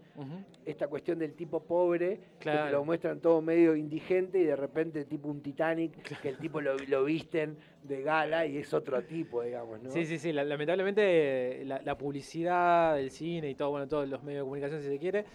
[0.66, 2.72] esta cuestión del tipo pobre, que te Claro.
[2.80, 6.76] lo muestran todo medio indigente y de repente tipo un Titanic, que el tipo lo,
[6.88, 9.92] lo visten de gala y es otro tipo, digamos, ¿no?
[9.92, 10.32] Sí, sí, sí.
[10.32, 14.82] la- lamentablemente la, la publicidad del cine y todo, bueno, todos los medios de comunicación,
[14.82, 15.26] si se quiere,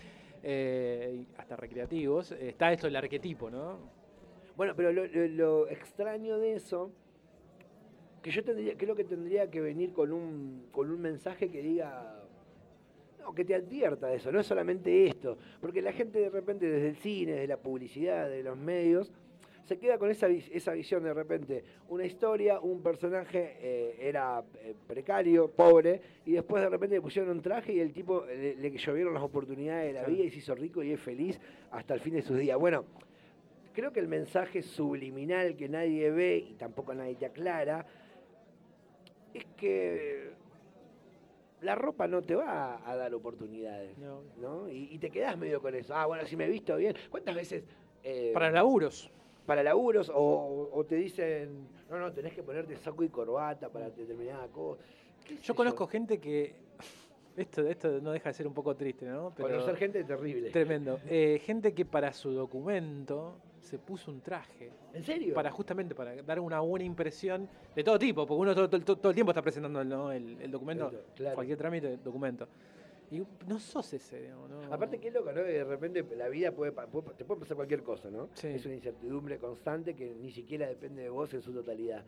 [0.49, 3.81] eh, hasta recreativos, está esto el arquetipo, ¿no?
[4.57, 6.93] Bueno, pero lo extraño de eso,
[8.23, 12.23] que yo tendría, creo que tendría que venir con un, con un mensaje que diga,
[13.19, 16.71] no, que te advierta de eso, no es solamente esto, porque la gente de repente
[16.71, 19.13] desde el cine, desde la publicidad, de los medios,
[19.67, 24.75] se queda con esa, esa visión de repente, una historia, un personaje eh, era eh,
[24.87, 28.71] precario, pobre, y después de repente le pusieron un traje y el tipo le, le
[28.71, 31.41] llovieron las oportunidades de la vida y se hizo rico y es feliz
[31.73, 32.57] hasta el fin de sus días.
[32.59, 32.85] Bueno,
[33.73, 37.85] creo que el mensaje subliminal que nadie ve y tampoco nadie te aclara
[39.35, 40.31] es que
[41.63, 44.23] la ropa no te va a, a dar oportunidades, No.
[44.41, 44.69] ¿no?
[44.69, 45.95] Y, y te quedás medio con eso.
[45.95, 46.95] Ah, bueno, si me he visto bien.
[47.11, 47.65] ¿Cuántas veces...
[48.05, 49.11] eh, Para laburos.
[49.47, 54.49] Para laburos o, te dicen, no, no, tenés que ponerte saco y corbata para determinada
[54.49, 54.83] cosa?
[55.25, 56.55] ¿Qué sé Yo conozco gente que.
[57.37, 59.31] Esto, esto no deja de ser un poco triste, ¿no?
[59.37, 60.51] Pero Conocer gente terrible.
[60.51, 60.99] Tremendo.
[61.07, 64.71] Eh, gente que para su documento se puso un traje.
[64.95, 65.35] ¿En serio?
[65.35, 69.11] Para justamente para dar una buena impresión de todo tipo, porque uno todo, todo- todo
[69.11, 70.11] el tiempo está presentando ¿no?
[70.13, 71.35] el, el documento, Claro.
[71.35, 72.49] cualquier trámite, documento.
[73.11, 74.75] Y no sos ese, digamos, ¿no?
[74.75, 75.43] Aparte, qué loco, ¿no?
[75.43, 76.73] De repente la vida puede,
[77.17, 78.29] te puede pasar cualquier cosa, ¿no?
[78.35, 78.49] Sí.
[78.49, 82.05] Es una incertidumbre constante que ni siquiera depende de vos en su totalidad.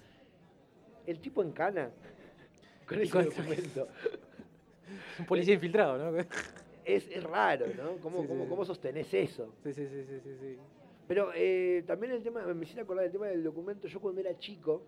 [1.06, 1.90] El tipo en cana,
[2.88, 3.88] con ese documento,
[5.18, 6.18] Un policía infiltrado, ¿no?
[6.84, 7.96] es, es raro, ¿no?
[8.02, 8.48] ¿Cómo, Sí, cómo, sí.
[8.48, 9.52] cómo sostenés eso?
[9.62, 10.56] Sí, sí, sí, sí, sí, sí.
[11.06, 13.86] Pero eh, también el tema, me hiciste acordar del tema del documento.
[13.86, 14.82] Yo cuando era chico,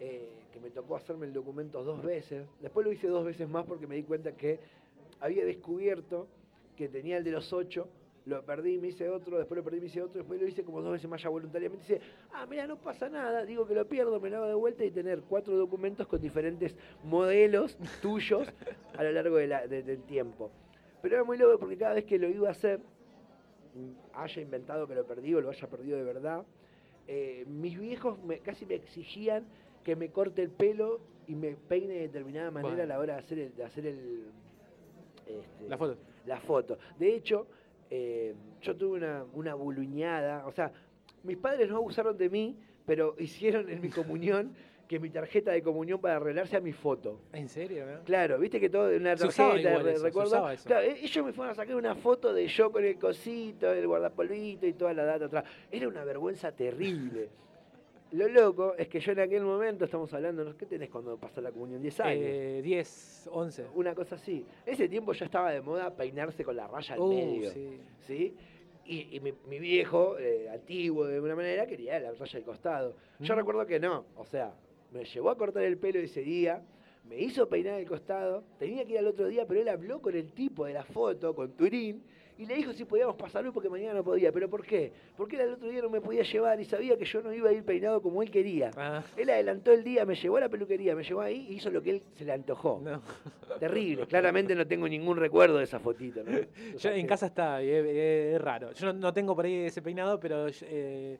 [0.00, 3.66] eh, que me tocó hacerme el documento dos veces, después lo hice dos veces más
[3.66, 4.60] porque me di cuenta que
[5.20, 6.28] había descubierto
[6.76, 7.88] que tenía el de los ocho,
[8.26, 10.82] lo perdí, me hice otro, después lo perdí, me hice otro, después lo hice como
[10.82, 11.84] dos veces más ya voluntariamente.
[11.94, 12.00] Dice,
[12.32, 14.90] ah, mira, no pasa nada, digo que lo pierdo, me lo hago de vuelta y
[14.90, 18.46] tener cuatro documentos con diferentes modelos tuyos
[18.96, 20.50] a lo largo de la- de- del tiempo.
[21.00, 22.80] Pero era muy loco porque cada vez que lo iba a hacer,
[24.14, 26.44] haya inventado que lo perdí o lo haya perdido de verdad,
[27.06, 29.44] eh, mis viejos me- casi me exigían
[29.84, 32.82] que me corte el pelo y me peine de determinada manera Bueno.
[32.82, 34.24] a la hora de hacer el, de hacer el
[35.28, 35.96] este, La foto.
[36.26, 36.78] la foto.
[36.98, 37.46] De hecho,
[37.90, 40.70] eh, yo tuve una, una buluñada, o sea,
[41.22, 44.54] mis padres no abusaron de mí, pero hicieron en mi comunión
[44.86, 47.20] que mi tarjeta de comunión para arreglarse a mi foto.
[47.34, 48.04] ¿En serio, no?
[48.04, 50.30] Claro, viste que todo una tarjeta, igual re- eso, se recuerdo.
[50.30, 50.64] usaba eso.
[50.66, 53.86] Claro, e- ellos me fueron a sacar una foto de yo con el cosito, el
[53.86, 55.44] guardapolvito y toda la data atrás.
[55.70, 57.28] Era una vergüenza terrible.
[58.12, 60.56] Lo loco es que yo en aquel momento, estamos hablando.
[60.56, 61.82] ¿qué tenés cuando pasó la comunión?
[61.82, 62.22] 10 años.
[62.24, 63.66] Eh, 10, 11.
[63.74, 64.44] Una cosa así.
[64.64, 67.50] Ese tiempo ya estaba de moda peinarse con la raya al Uh, medio.
[67.50, 67.78] sí.
[68.06, 68.34] ¿sí?
[68.86, 72.94] Y, y mi, mi viejo, eh, antiguo de alguna manera, quería la raya al costado.
[73.20, 73.38] Yo Mm.
[73.38, 74.06] recuerdo que no.
[74.16, 74.54] O sea,
[74.90, 76.62] me llevó a cortar el pelo ese día,
[77.04, 80.14] me hizo peinar el costado, tenía que ir al otro día, pero él habló con
[80.16, 82.02] el tipo de la foto, con Turín,
[82.38, 84.30] y le dijo si podíamos pasar hoy porque mañana no podía.
[84.32, 84.92] ¿Pero por qué?
[85.16, 87.50] Porque él al otro día no me podía llevar y sabía que yo no iba
[87.50, 88.70] a ir peinado como él quería.
[88.76, 91.68] Ah, Él adelantó el día, me llevó a la peluquería, me llevó ahí y hizo
[91.70, 92.80] lo que él se le antojó.
[92.82, 93.02] no.
[93.58, 94.06] Terrible.
[94.06, 96.20] Claramente no tengo ningún recuerdo de esa fotito.
[96.20, 98.72] en casa está, es, es- es raro.
[98.72, 101.18] Yo no, no tengo por ahí ese peinado, pero eh,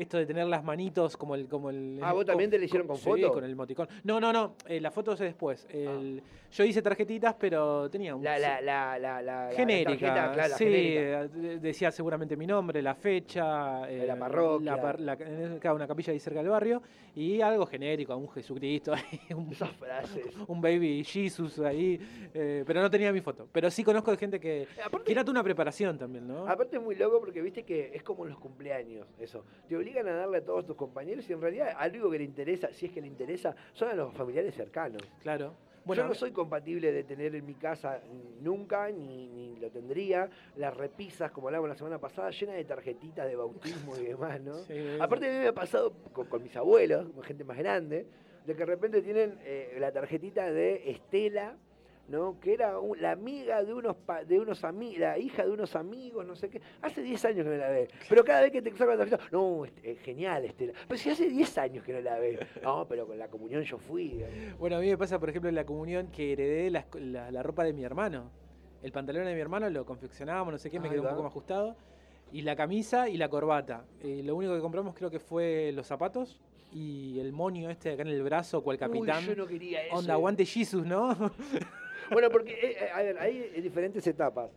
[0.00, 1.46] esto de tener las manitos como el...
[1.46, 3.32] Como el Ah, ¿vos también te lo hicieron con sí, foto?
[3.32, 3.88] con el emoticón.
[4.04, 5.66] No, no, no, eh, la foto es después.
[5.70, 8.24] El- Yo hice tarjetitas, pero tenía un...
[8.24, 11.22] La, la, la, la, genérica, tarjeta, claro, la sí, genérica.
[11.36, 14.76] eh, decía seguramente mi nombre, la fecha, De la parroquia.
[14.98, 16.82] la una capilla ahí cerca del barrio
[17.14, 18.92] y algo genérico, un Jesucristo,
[19.36, 20.26] un, Esas frases.
[20.48, 22.00] un baby Jesus ahí,
[22.34, 23.48] eh, pero no tenía mi foto.
[23.52, 26.48] Pero sí conozco de gente que, Aparte- que era una preparación también, ¿no?
[26.48, 29.44] Aparte es muy loco porque viste que es como los cumpleaños, eso.
[29.68, 32.72] Te obligan a darle a todos tus compañeros y en realidad algo que le interesa,
[32.72, 35.02] si es que le interesa, son a los familiares cercanos.
[35.22, 35.54] Claro.
[35.86, 38.00] Yo no soy compatible de tener en mi casa
[38.40, 43.26] nunca, ni, ni lo tendría, las repisas, como hablábamos la semana pasada, llenas de tarjetitas
[43.26, 44.54] de bautismo y demás, ¿no?
[44.68, 48.06] Sí, Aparte a mí me ha pasado con, con mis abuelos, con gente más grande,
[48.46, 51.56] de que de repente tienen eh, la tarjetita de Estela,
[52.10, 52.38] ¿no?
[52.40, 55.76] Que era un- la amiga de unos pa- de unos amigos, la hija de unos
[55.76, 56.60] amigos, no sé qué.
[56.82, 57.88] Hace 10 años que no la ve.
[58.08, 60.72] Pero cada vez que te sacan la tarjeta, no, est- eh, genial, Estela.
[60.88, 62.38] Pero si hace 10 años que no la ve.
[62.62, 64.22] No, pero con la comunión yo fui.
[64.58, 67.42] Bueno, a mí me pasa, por ejemplo, en la comunión que heredé la, la- la
[67.42, 68.30] ropa de mi hermano.
[68.82, 71.22] El pantalón de mi hermano lo confeccionábamos, no sé qué, me Ahí quedó un poco
[71.22, 71.76] más ajustado.
[72.32, 73.84] Y la camisa y la corbata.
[74.02, 76.40] Eh, lo único que compramos creo que fue los zapatos
[76.72, 79.18] y el monio este acá en el brazo, cual capitán.
[79.24, 79.96] Uy, yo no quería eso.
[79.96, 81.08] Onda, aguante Jesus, ¿no?
[82.10, 84.50] Bueno, porque, eh, eh, a ver, hay eh, diferentes etapas.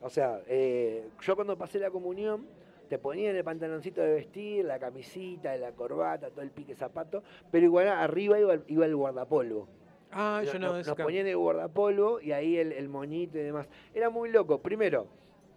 [0.00, 2.46] O sea, eh, yo cuando pasé la comunión,
[2.88, 7.64] te ponían el pantaloncito de vestir, la camisita, la corbata, todo el pique zapato, pero
[7.66, 9.68] igual arriba iba, el- iba el guardapolvo.
[10.12, 13.68] ah, yo no, nos, nos ponían el guardapolvo y ahí el, el moñito y demás.
[13.94, 14.58] Era muy loco.
[14.60, 15.06] Primero,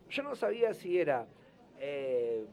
[0.10, 1.28] yo no sabía si era
[1.80, 2.45] eh,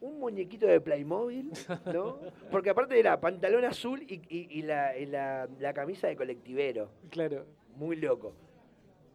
[0.00, 1.52] un muñequito de Playmobil,
[1.92, 2.18] ¿no?
[2.52, 6.88] Porque aparte era pantalón azul y, y- y la, y la- la camisa de colectivero.
[7.10, 7.44] Claro.
[7.76, 8.34] Muy loco.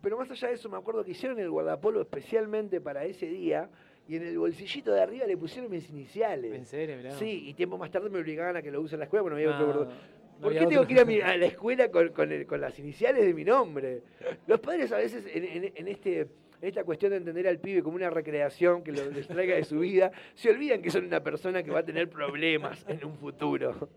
[0.02, 3.70] Pero más allá de eso, me acuerdo que hicieron el guardapolvo especialmente para ese día
[4.08, 6.54] y en el bolsillito de arriba le pusieron mis iniciales.
[6.54, 6.96] ¿En serio?
[6.98, 7.12] Mirá.
[7.12, 9.44] Sí, y tiempo más tarde me obligaban a que lo use en la escuela, porque
[9.44, 10.02] no había otro no guarda-
[10.40, 10.88] ¿Por había qué tengo otro.
[10.88, 13.44] que ir a, mi- a la escuela con, con el- con las iniciales de mi
[13.44, 14.04] nombre?
[14.46, 16.28] Los padres a veces en, en- en este,
[16.62, 20.12] esta cuestión de entender al pibe como una recreación que lo distraiga de su vida,
[20.36, 23.90] se olvidan que son una persona que va a tener problemas en un futuro.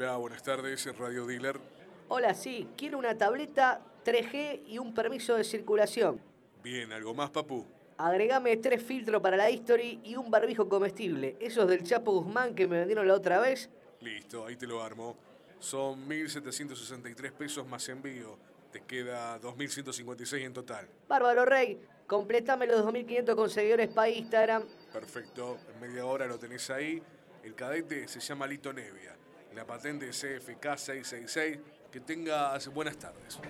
[0.00, 1.58] Hola, buenas tardes, Radio Dealer.
[2.06, 6.20] Hola, sí, quiero una tableta 3G y un permiso de circulación.
[6.62, 7.66] Bien, ¿algo más, papu?
[7.96, 11.36] Agregame tres filtros para la history y un barbijo comestible.
[11.40, 13.70] Esos del Chapo Guzmán que me vendieron la otra vez.
[14.00, 15.16] Listo, ahí te lo armo.
[15.58, 18.38] Son 1.763 pesos más envío.
[18.70, 20.88] Te queda 2.156 en total.
[21.08, 24.62] Bárbaro Rey, completame los 2.500 con seguidores para Instagram.
[24.92, 27.02] Perfecto, en media hora lo tenés ahí.
[27.42, 29.17] El cadete se llama Lito Nevia.
[29.58, 31.58] La patente CFK 666.
[31.90, 33.40] Que tengas buenas tardes.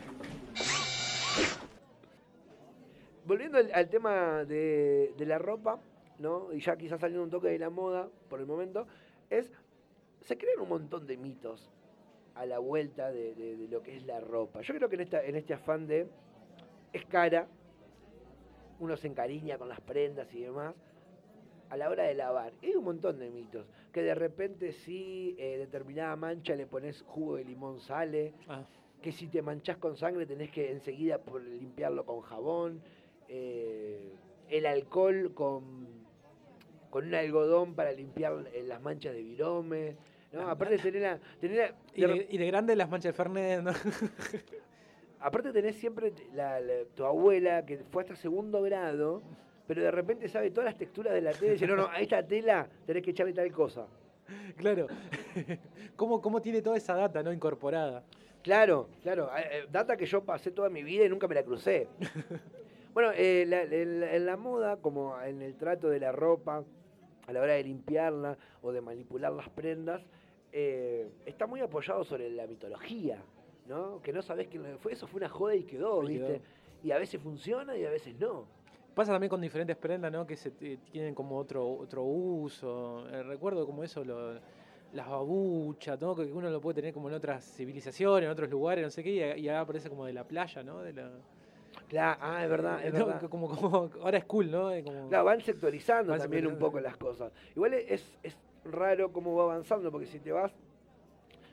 [3.26, 5.78] Volviendo al, tema de, la ropa,
[6.18, 6.50] ¿no?
[6.54, 8.86] Y ya quizás saliendo un toque de la moda por el momento,
[9.28, 9.52] es.
[10.22, 11.70] Se crean un montón de mitos
[12.34, 14.62] a la vuelta de, lo que es la ropa.
[14.62, 16.08] Yo creo que en este afán de.
[16.94, 17.46] Es cara,
[18.80, 20.74] uno se encariña con las prendas y demás.
[21.68, 23.66] A la hora de lavar, hay un montón de mitos.
[23.98, 28.62] Que de repente, si eh, determinada mancha le pones jugo de limón, sale Ah,
[29.02, 32.80] que si te manchás con sangre tenés que enseguida por limpiarlo con jabón,
[33.28, 34.12] eh,
[34.50, 35.88] el alcohol con,
[36.90, 39.96] con un algodón para limpiar eh, las manchas de virome,
[40.32, 40.42] ¿no?
[40.48, 43.72] Aparte tener la, tener la- y, de y grande las manchas de Fernet, ¿no?
[45.18, 49.22] aparte tenés siempre la- la- tu abuela que fue hasta segundo grado,
[49.68, 52.00] pero de repente sabe todas las texturas de la tela y dice, no, no, a
[52.00, 53.86] esta tela tenés que echarle tal cosa.
[54.56, 54.88] claro.
[55.96, 57.32] ¿Cómo, ¿Cómo tiene toda esa data, no?
[57.32, 58.02] Incorporada.
[58.42, 59.30] Claro, claro.
[59.36, 61.86] eh, eh, Data que yo pasé toda mi vida y nunca me la crucé.
[62.94, 66.64] bueno, eh, la- en, la- en la moda, como en el trato de la ropa,
[67.26, 70.00] a la hora de limpiarla o de manipular las prendas,
[70.52, 73.22] eh, está muy apoyado sobre la mitología,
[73.66, 74.00] ¿no?
[74.02, 74.92] Que no sabés quién fue.
[74.92, 76.40] Eso fue una joda y quedó, ¿viste?
[76.82, 78.46] Y a veces funciona y a veces no.
[78.98, 80.26] Pasa también con diferentes prendas, ¿no?
[80.26, 83.08] Que se eh, tienen como otro otro uso.
[83.08, 84.34] Eh, recuerdo como eso, lo-
[84.92, 86.16] las babuchas, ¿no?
[86.16, 89.36] Que uno lo puede tener como en otras civilizaciones, en otros lugares, no sé qué,
[89.38, 90.80] y, y ahora aparece como de la playa, ¿no?
[90.80, 91.12] De la,
[91.86, 93.20] Claro, ah, es verdad, es no, verdad.
[93.20, 94.70] que Como, como, ahora es cool, ¿no?
[94.82, 97.30] Como, Claro, van sectorizando Van también un poco las cosas.
[97.54, 100.52] Igual es, es raro cómo va avanzando, porque si te vas,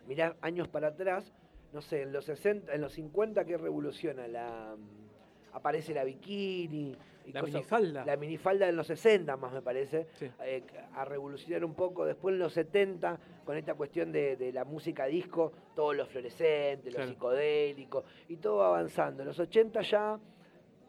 [0.07, 1.31] mirás años para atrás,
[1.73, 6.95] no sé, en los 60, en los 50 que revoluciona la mm, aparece la bikini
[7.25, 8.05] y La minifalda.
[8.05, 10.29] La minifalda en los 60 más me parece, Sí.
[10.43, 12.05] eh, a revolucionar un poco.
[12.05, 16.89] Después en los 70, con esta cuestión de, de la música disco, todo lo fluorescente,
[16.91, 17.11] lo Claro.
[17.11, 19.23] psicodélico, y todo va avanzando.
[19.23, 20.19] En los 80 ya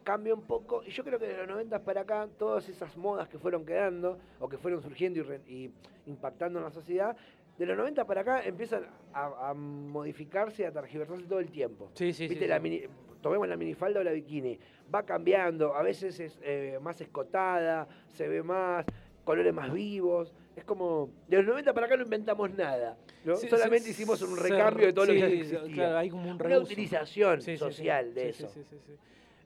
[0.03, 3.27] cambia un poco, y yo creo que de los 90 para acá, todas esas modas
[3.27, 5.71] que fueron quedando, o que fueron surgiendo y, re- y
[6.05, 7.15] impactando en la sociedad,
[7.57, 11.89] de los 90 para acá empiezan a, a modificarse y a tergiversarse todo el tiempo.
[11.95, 12.45] Sí, sí, ¿Viste?
[12.45, 12.61] sí, La sí.
[12.61, 12.83] mini-
[13.21, 14.59] tomemos la minifalda o la bikini.
[14.93, 18.85] Va cambiando, a veces es eh, más escotada, se ve más,
[19.23, 20.33] colores más vivos.
[20.55, 22.97] Es como, de los 90 para acá no inventamos nada.
[23.25, 23.35] ¿no?
[23.35, 25.73] Sí, Solamente sí, hicimos un recambio de todo lo que sí, existía.
[25.73, 27.57] Claro, hay como un Una utilización Sí, sí, sí.
[27.57, 28.53] social de Sí, eso.
[28.53, 28.93] sí, sí, sí, sí.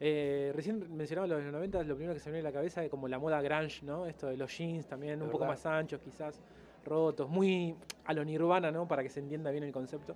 [0.04, 2.90] Eh, recién mencionaba los 90, lo primero que se me viene a la cabeza es
[2.90, 4.08] como la moda grunge, ¿no?
[4.08, 6.42] Esto de los jeans también, un poco más anchos quizás,
[6.84, 8.88] rotos, muy a lo nirvana, ¿no?
[8.88, 10.16] Para que se entienda bien el concepto.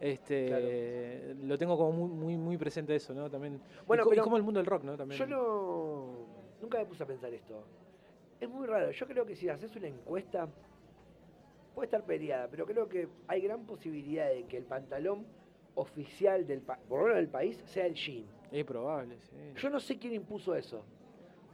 [0.00, 3.28] Este, Lo tengo como muy, muy, muy presente eso, ¿no?
[3.30, 3.60] También.
[3.86, 4.96] Bueno, y, co- y pero como el mundo del rock, ¿no?
[4.96, 5.18] También.
[5.18, 6.26] Yo no.
[6.62, 7.62] Nunca me puse a pensar esto.
[8.40, 8.90] Es muy raro.
[8.90, 10.48] Yo creo que si haces una encuesta,
[11.74, 15.26] puede estar peleada, pero creo que hay gran posibilidad de que el pantalón
[15.74, 18.24] oficial del, pa- por lo menos del país sea el jean.
[18.50, 19.36] Es probable, sí.
[19.56, 20.82] Yo no sé quién impuso eso.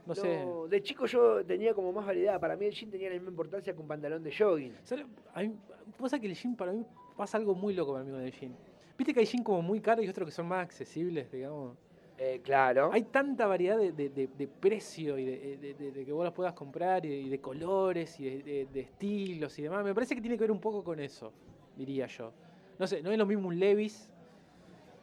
[0.05, 0.45] No sé.
[0.69, 2.39] De chico yo tenía como más variedad.
[2.39, 4.73] Para mí el jean tenía la misma importancia que un pantalón de jogging.
[4.83, 5.05] ¿Sabes?
[5.33, 5.53] A mí
[5.99, 6.85] pasa que el jean para mí
[7.17, 8.55] pasa algo muy loco para mí con el jean.
[8.97, 11.75] Viste que hay jean como muy caros y otros que son más accesibles, digamos.
[12.19, 12.89] Eh, claro.
[12.91, 16.53] Hay tanta variedad de, de- de- de precio y de, de- que vos los puedas
[16.53, 19.83] comprar y de, colores y de, estilos y demás.
[19.85, 21.31] Me parece que tiene que ver un poco con eso,
[21.75, 22.31] diría yo.
[22.79, 24.09] No sé, no es lo mismo un Levis.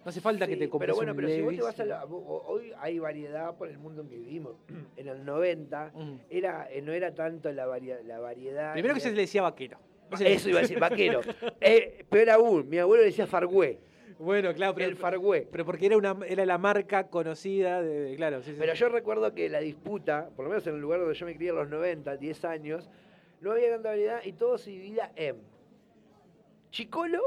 [0.04, 1.58] No hace falta que te compres Pero bueno, un pero si vos Levis.
[1.60, 4.52] te vas a la- Hoy hay variedad por el mundo en que vivimos.
[4.96, 6.14] En el 90 Mm.
[6.30, 8.72] era, eh, no era tanto la, varia- la variedad.
[8.72, 9.78] Primero que se le decía vaquero.
[10.20, 11.20] Eso iba a decir, vaquero.
[11.60, 13.78] Eh, peor aún, mi abuelo le decía Fargüé.
[14.18, 15.48] Bueno, claro, pero, el Fargüé.
[15.50, 18.00] pero porque era, una, era la marca conocida de...
[18.10, 18.56] de- claro, sí, sí.
[18.58, 21.34] Pero yo recuerdo que la disputa, por lo menos en el lugar donde yo me
[21.34, 22.88] crié en los 90, 10 años,
[23.40, 25.36] no había tanta variedad y todo se dividía en
[26.70, 27.20] Chicolo,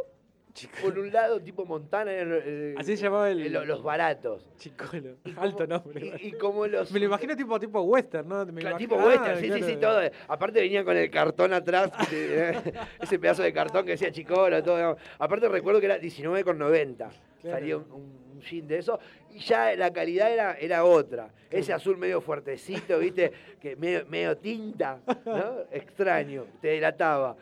[0.82, 4.48] Por un lado, tipo Montana, eh, Así se llamaba el- eh, lo- los baratos.
[4.58, 5.18] Chicolo.
[5.24, 6.14] Como- Alto nombre.
[6.22, 6.92] Y, y como los.
[6.92, 8.46] Me lo imagino tipo, tipo western, ¿no?
[8.46, 9.66] Me Claro, imagino- tipo ah, western, sí, sí, claro.
[9.68, 10.02] sí, todo.
[10.34, 12.56] Aparte venía con el cartón atrás, te-
[13.02, 14.98] ese pedazo de cartón que decía Chicolo, todo.
[15.20, 16.96] Aparte recuerdo que era 19,90.
[17.42, 17.58] Claro.
[17.58, 19.00] Salía un, un jean de eso.
[19.34, 21.30] Y ya la calidad era, era otra.
[21.52, 25.60] Ese azul medio fuertecito, viste, que medio, medio tinta, ¿no?
[25.72, 27.36] Extraño, te delataba.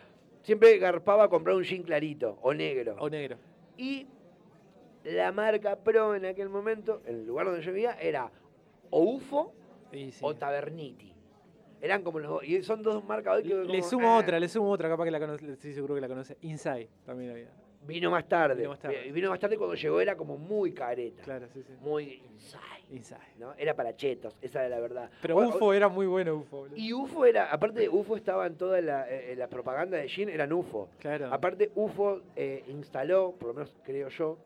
[0.46, 2.96] Siempre garpaba a comprar un jean clarito o negro.
[3.00, 3.36] O negro.
[3.78, 4.06] Y
[5.04, 8.32] la marca pro en aquel momento, en el lugar donde yo vivía, era
[8.92, 9.56] o UFO
[9.92, 10.14] sí.
[10.22, 11.12] o Taberniti.
[11.82, 12.44] Eran como los dos.
[12.44, 13.56] Y son dos marcas hoy que.
[13.56, 16.02] Le, como, sumo ah, otra, le sumo otra, capaz que la conoce, estoy seguro que
[16.02, 16.38] la conoce.
[16.42, 17.50] Inside también había.
[17.82, 18.58] Vino más tarde.
[18.58, 19.08] Vino más tarde.
[19.08, 21.24] Y vino más tarde cuando llegó era como muy careta.
[21.24, 21.74] Claro, sí, sí.
[21.82, 22.75] Muy inside.
[23.40, 23.54] ¿No?
[23.58, 25.10] Era para chetos, esa era la verdad.
[25.22, 26.58] Pero UFO era muy bueno, UFO.
[26.58, 26.78] boludo.
[26.78, 30.30] Y UFO era, aparte de UFO estaba en toda la, eh, la propaganda de Jean,
[30.30, 30.90] eran UFO.
[31.00, 31.34] Claro.
[31.34, 34.38] Aparte, UFO eh, instaló, por lo menos creo yo,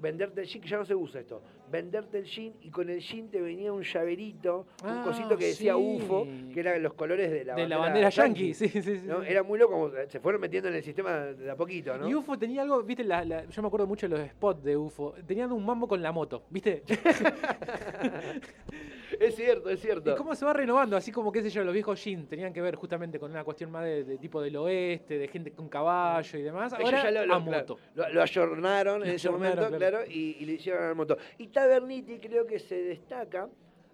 [0.00, 3.00] venderte el jean, que ya no se usa esto, venderte el jean y con el
[3.00, 5.98] jean te venía un llaverito, un Ah, cosito que decía sí.
[6.02, 9.00] UFO, que eran los colores de la de la bandera, bandera yankee, sí, sí.
[9.26, 12.08] Era muy loco, se fueron metiendo en el sistema de a poquito, ¿no?
[12.08, 14.76] Y UFO tenía algo, viste, la- la- yo me acuerdo mucho de los spots de
[14.76, 15.14] UFO.
[15.26, 16.82] Tenían un mambo con la moto, viste.
[19.20, 20.12] Es cierto, es cierto.
[20.12, 22.60] y cómo se va renovando, así como, qué sé yo, los viejos jeans tenían que
[22.60, 26.38] ver justamente con una cuestión más de, de tipo del oeste, de gente con caballo
[26.38, 26.72] y demás.
[26.74, 27.78] Ellos Ahora ya lo, lo- a moto.
[27.94, 29.76] Lo, lo ayornaron en ese momento, claro.
[29.78, 31.16] claro, y, y le hicieron a la moto.
[31.38, 33.48] Y Taberniti creo que se destaca.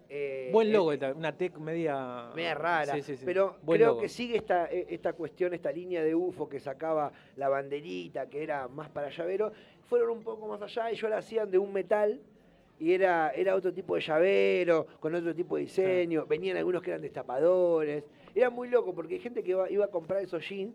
[0.08, 2.30] eh, Buen en- logo, una tech media...
[2.34, 3.22] media rara, Sí, sí, sí.
[3.24, 4.00] pero Buen creo logo.
[4.02, 8.42] que sigue esta, eh, esta cuestión, esta línea de UFO que sacaba la banderita, que
[8.42, 9.52] era más para llavero,
[9.88, 12.20] fueron un poco más allá y yo la hacían de un metal
[12.80, 16.90] y era, era otro tipo de llavero, con otro tipo de diseño, venían algunos que
[16.90, 20.74] eran destapadores, era muy loco porque hay gente que iba, iba a comprar esos jeans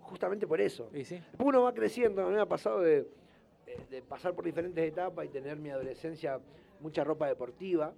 [0.00, 0.88] justamente por eso.
[0.94, 1.20] Y sí.
[1.38, 3.06] Uno va creciendo, a mí me ha pasado de,
[3.90, 6.38] de- pasar por diferentes etapas y tener mi adolescencia
[6.80, 7.92] mucha ropa deportiva.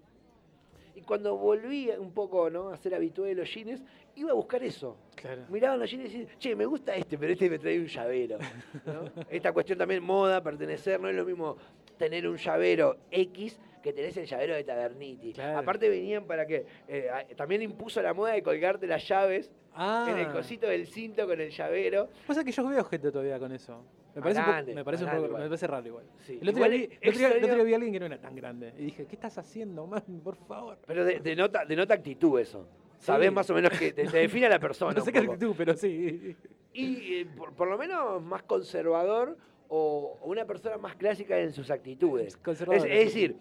[0.94, 2.68] Y cuando volví un poco ¿no?
[2.68, 3.82] a ser habitué de los jeans,
[4.14, 4.96] iba a buscar eso.
[5.14, 5.42] Claro.
[5.48, 8.38] Miraban los jeans y decían, che, me gusta este, pero este me trae un llavero.
[8.86, 9.04] ¿no?
[9.30, 11.56] Esta cuestión también moda, pertenecer, no es lo mismo
[11.98, 15.32] tener un llavero X que tenés el llavero de Taberniti.
[15.32, 15.58] Claro.
[15.58, 20.06] Aparte venían para que, eh, también impuso la moda de colgarte las llaves Ah.
[20.10, 22.08] en el cosito del cinto con el llavero.
[22.26, 23.82] Pasa que yo veo gente todavía con eso.
[24.14, 26.04] Me parece, grande, me parece, grande me parece raro igual.
[26.20, 26.38] Sí.
[26.42, 28.00] El, otro Igual vi, el, otro día, el otro extraño- día vi a alguien que
[28.00, 28.72] no era tan grande.
[28.78, 30.02] Y dije, ¿qué estás haciendo, man?
[30.22, 30.76] Por favor.
[30.86, 32.68] Pero de- denota, denota actitud eso.
[32.98, 34.92] Sabés más o menos que te, te define a la persona.
[34.92, 36.36] no sé qué actitud, pero sí.
[36.74, 39.36] Y eh, por, por lo menos más conservador
[39.74, 42.38] o una persona más clásica en sus actitudes.
[42.46, 43.36] Es, es decir,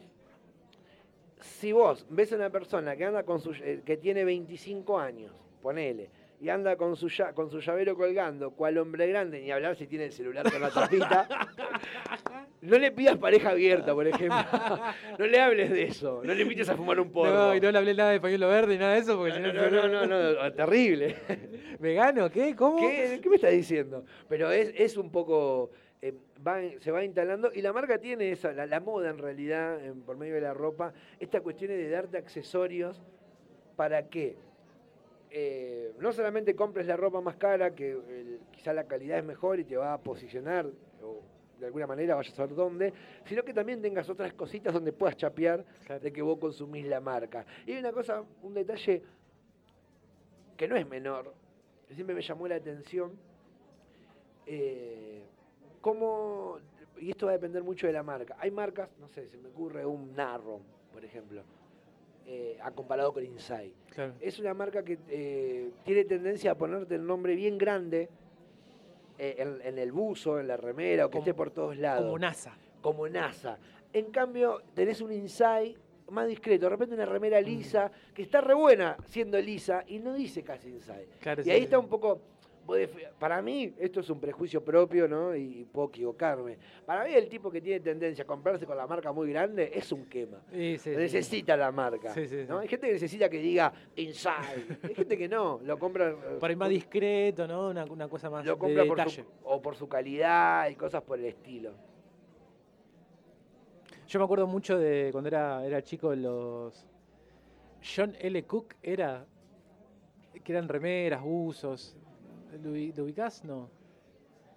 [1.42, 5.34] si vos ves a una persona que anda con su, eh, que tiene 25 años,
[5.62, 9.88] ponele, y anda con su, con su llavero colgando, cual hombre grande, ni hablar si
[9.88, 11.28] tiene el celular con la tapita,
[12.62, 14.38] no le pidas pareja abierta, por ejemplo.
[15.20, 17.34] no le hables de eso, no le invites a fumar un porro.
[17.34, 19.52] No, y no le hablé nada de pañuelo verde y nada de eso, porque no,
[19.52, 21.18] no, no, no, no, terrible.
[21.80, 22.30] ¿Vegano?
[22.32, 22.56] ¿Qué?
[22.56, 22.80] ¿Cómo?
[22.80, 24.06] ¿Qué, qué me estás diciendo?
[24.30, 25.72] Pero es, es un poco.
[26.02, 26.14] Eh,
[26.46, 30.02] va- se va instalando y la marca tiene esa, la, la moda en realidad, en-
[30.02, 33.02] por medio de la ropa, esta cuestión de darte accesorios
[33.76, 34.36] para que
[35.30, 39.60] eh, no solamente compres la ropa más cara, que el- quizá la calidad es mejor
[39.60, 40.66] y te va a posicionar,
[41.04, 41.22] o
[41.60, 42.92] de alguna manera vayas a saber dónde,
[43.26, 46.02] sino que también tengas otras cositas donde puedas chapear Claro.
[46.02, 47.46] de que vos consumís la marca.
[47.68, 49.04] Y hay una cosa, un detalle
[50.58, 51.34] que no es menor,
[51.88, 53.12] que siempre me llamó la atención,
[54.48, 55.22] eh,
[55.82, 56.58] cómo,
[57.00, 59.50] y esto va a depender mucho de la marca, hay marcas, no sé, se me
[59.50, 60.60] ocurre un Narro,
[60.94, 61.44] por ejemplo,
[62.26, 63.74] eh, a comparado con Inside.
[63.90, 64.14] Claro.
[64.22, 68.08] Es una marca que eh, tiene tendencia a ponerte el nombre bien grande
[69.18, 72.04] eh, en, en el buzo, en la remera, o que Como- esté por todos lados
[72.06, 72.58] Como NASA.
[72.82, 73.58] como NASA.
[73.94, 75.76] En cambio, tenés un inside
[76.10, 77.46] más discreto, de repente una remera Mm.
[77.46, 81.08] lisa, que está re buena siendo lisa y no dice casi inside.
[81.20, 81.64] Claro, y sí, ahí sí.
[81.66, 82.20] está un poco.
[83.20, 85.36] Para mí, esto es un prejuicio propio, ¿no?
[85.36, 86.58] Y puedo equivocarme.
[86.86, 89.92] Para mí, el tipo que tiene tendencia a comprarse con la marca muy grande es
[89.92, 90.42] un quema.
[90.52, 90.96] Sí, sí, sí.
[90.96, 92.14] necesita la marca.
[92.48, 92.60] ¿no?
[92.60, 94.78] Hay gente que necesita que diga inside.
[94.84, 96.10] Hay gente que no, lo compra.
[96.12, 97.70] eh, Por ahí más discreto, ¿no?
[97.70, 99.24] Una, una cosa más lo de compra por detalle.
[99.24, 101.74] su, o por su calidad y cosas por el estilo.
[104.08, 106.86] Yo me acuerdo mucho de cuando era, era chico los
[107.82, 108.44] John L.
[108.44, 109.26] Cook era
[110.44, 111.96] que eran remeras, usos.
[112.64, 113.44] ¿Lo, ubicás?
[113.44, 113.70] No.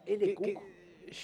[0.07, 0.24] L.
[0.26, 0.59] Que- Cook, que-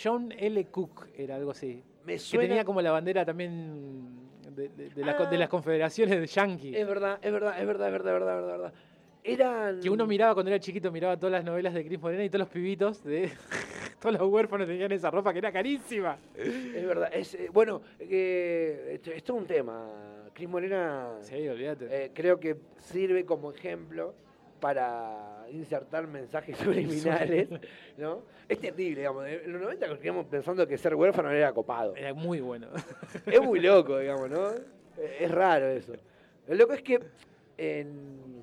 [0.03, 0.65] John L.
[0.67, 1.83] Cook era algo así.
[2.05, 2.49] me Que suena.
[2.49, 4.17] tenía como la bandera también
[4.55, 5.41] de, de- de las co- de Ah.
[5.41, 6.75] las confederaciones de Yankee.
[6.75, 8.73] Es verdad, es verdad, es verdad, es verdad, es verdad, es verdad, es verdad.
[9.23, 9.81] Eran.
[9.81, 12.41] Que uno miraba cuando era chiquito, miraba todas las novelas de Cris Morena y todos
[12.41, 13.31] los pibitos de
[14.01, 16.17] todos los huérfanos tenían esa ropa que era carísima.
[16.35, 17.11] Es verdad.
[17.13, 19.87] Es, eh, bueno, que esto, esto es un tema.
[20.33, 22.05] Cris Morena Sí, olvídate.
[22.07, 24.15] eh, creo que sirve como ejemplo
[24.61, 27.49] para insertar mensajes subliminales,
[27.97, 28.23] ¿no?
[28.49, 29.27] Es terrible, digamos.
[29.27, 31.97] En los 90 continuamos pensando que ser huérfano era copado.
[31.97, 32.69] Era muy bueno.
[33.27, 34.51] Es muy loco, digamos, ¿no?
[35.19, 35.95] Es raro eso.
[36.47, 37.01] Lo loco es que
[37.57, 38.41] en-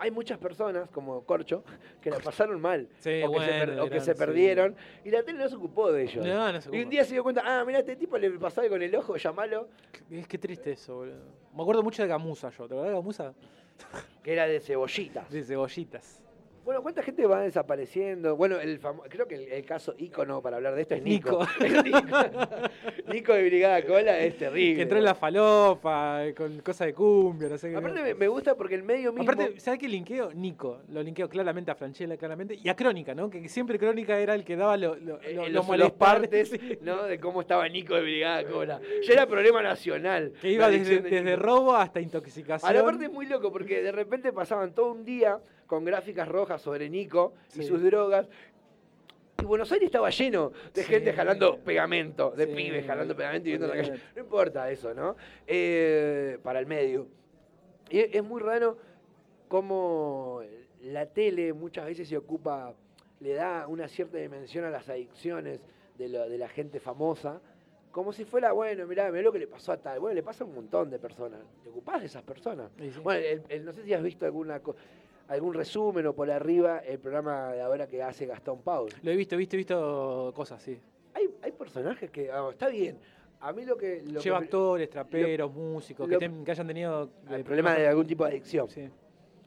[0.00, 1.64] hay muchas personas, como Corcho,
[2.00, 2.88] que la pasaron mal.
[3.00, 4.18] Sí, o que, se, per- o que se sí.
[4.18, 4.76] perdieron.
[5.04, 6.24] Y la tele no se ocupó de ellos.
[6.24, 8.60] No, no se Y un día se dio cuenta, ah, mira, este tipo le pasó
[8.60, 9.68] algo con el ojo, llamalo,
[10.10, 11.16] Es que triste eso, boludo.
[11.54, 12.68] Me acuerdo mucho de Gamusa yo.
[12.68, 13.34] ¿Te acuerdas de Gamusa?
[14.22, 15.28] Que era de cebollitas.
[15.30, 16.22] De cebollitas.
[16.68, 18.36] Bueno, ¿cuánta gente va desapareciendo?
[18.36, 21.48] Bueno, el famo- creo que el, el caso ícono para hablar de esto es Nico.
[21.62, 21.82] Nico.
[21.82, 22.16] Nico.
[23.10, 24.76] Nico de Brigada Cola es terrible.
[24.76, 27.76] Que entró en la falopa, eh, con cosas de cumbia, no sé qué.
[27.76, 29.22] Aparte me, gusta porque el medio mismo...
[29.32, 30.34] Aparte, ¿sabes qué linkeo?
[30.34, 30.82] Nico.
[30.90, 32.58] Lo linkeo claramente a Franchella, claramente.
[32.62, 33.30] Y a Crónica, ¿no?
[33.30, 36.78] Que siempre Crónica era el que daba lo, lo, eh, lo- los, molestar, partes, sí.
[36.82, 37.04] ¿no?
[37.04, 38.78] De cómo estaba Nico de Brigada Cola.
[39.06, 40.34] Ya era problema nacional.
[40.42, 42.70] Que iba desde, de desde robo hasta intoxicación.
[42.70, 46.26] A la parte es muy loco porque de repente pasaban todo un día con gráficas
[46.26, 48.26] rojas sobre Nico y sus drogas.
[49.40, 50.88] Y Buenos Aires estaba lleno de Sí.
[50.88, 52.54] gente jalando pegamento, de Sí.
[52.56, 54.02] pibes jalando pegamento y viendo en la calle.
[54.16, 55.14] No importa eso, ¿no?
[55.46, 57.06] Eh, para el medio.
[57.90, 58.78] Y es muy raro
[59.46, 60.40] cómo
[60.82, 62.74] la tele muchas veces se ocupa,
[63.20, 65.60] le da una cierta dimensión a las adicciones
[65.98, 67.40] de, lo- de la gente famosa,
[67.92, 70.00] como si fuera, bueno, mirá, mirá lo que le pasó a tal.
[70.00, 71.40] Bueno, le pasa a un montón de personas.
[71.62, 72.70] ¿Te ocupás de esas personas?
[72.78, 73.00] Sí, sí.
[73.00, 74.76] Bueno, el- el- no sé si has visto alguna co-
[75.28, 78.90] algún resumen o por arriba el programa de ahora que hace Gastón Paul.
[79.02, 80.78] Lo he visto, he visto, he visto cosas, sí.
[81.14, 82.98] Hay, hay personajes que, ah, está bien.
[83.40, 84.02] A mí lo que...
[84.04, 87.10] Lo Lleva que actores, traperos, músicos, lo- que, que hayan tenido...
[87.30, 88.68] el eh, problema de algún tipo de adicción.
[88.68, 88.88] Sí.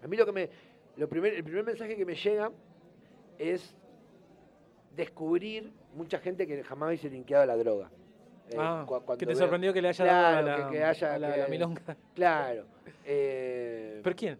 [0.03, 0.49] A mí lo que me.
[0.97, 2.51] Lo primer, el primer mensaje que me llega
[3.37, 3.75] es
[4.95, 7.91] descubrir mucha gente que jamás hubiese linkeado a la droga.
[8.49, 11.13] Eh, Ah, que te veo- sorprendió que le haya Claro, dado a la, que, haya.
[11.13, 11.81] a la, la milonga.
[12.13, 12.65] Claro.
[13.05, 14.39] Eh, ¿Pero quién?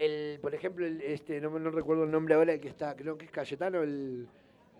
[0.00, 3.26] El, por ejemplo, el, este, no, recuerdo el nombre ahora, el que está, creo que
[3.26, 4.26] es Cayetano, el,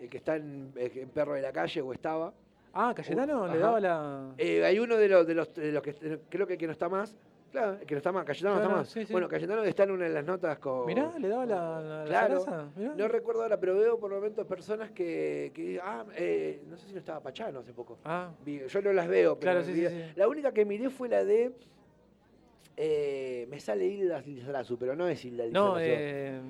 [0.00, 2.32] el que está en, en Perro de la Calle o estaba.
[2.72, 3.54] Ah, Cayetano Ajá.
[3.54, 4.34] le daba la...
[4.38, 5.94] Eh, hay uno de los, de los, de los que
[6.28, 7.16] creo que, que no está más.
[7.50, 8.24] Claro, el que no está más.
[8.24, 8.88] Cayetano no está más.
[8.88, 9.12] sí, sí.
[9.12, 10.86] Bueno, Cayetano está en una de las notas con.
[10.86, 12.70] Mirá, le daba la, la, la Claro.
[12.96, 16.92] No recuerdo ahora, pero veo por momentos personas que, que ah, eh, no sé si
[16.92, 17.98] no estaba Pachano hace poco.
[18.04, 19.84] Ah, Yo no las veo, pero Claro, sí.
[20.14, 21.52] la única que miré fue la de
[22.76, 26.40] eh, me sale Hilda Lizarazu, pero no es Hilda no, eh,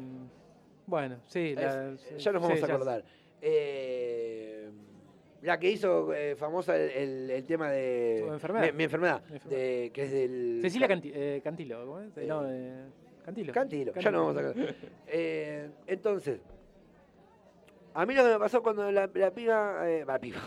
[0.86, 1.54] bueno, sí.
[1.54, 3.04] la- Es- ya nos vamos sí, a acordar.
[3.42, 4.68] Eh,
[5.42, 8.66] la que hizo eh, famosa el, el- el tema de Tu enfermedad.
[8.66, 9.58] Mi, mi enfermedad, Mi enfermedad.
[9.62, 12.16] de- que es del Cecilia Canti- Cantilo, ¿cómo es?
[12.26, 12.84] No, eh,
[13.24, 13.52] Cantilo.
[13.52, 14.74] Cantilo, ya no vamos a acordar.
[15.86, 16.40] Entonces,
[17.94, 20.40] a mí lo que me pasó cuando la, la piba, la piba,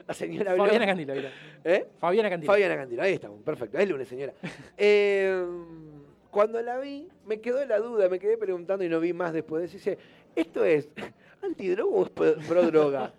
[0.08, 1.30] la señora habló- Fabiana Cantilo, mira.
[1.64, 1.86] ¿Eh?
[1.98, 2.52] Fabiana Cantilo.
[2.52, 4.32] Fabiana Cantilo, ahí estamos, perfecto, es lunes, señora.
[4.76, 5.44] Eh,
[6.30, 9.72] cuando la vi, me quedó la duda, me quedé preguntando y no vi más después.
[9.72, 9.98] Dice,
[10.36, 10.88] ¿esto es
[11.42, 13.12] antidroga o es pro pro droga?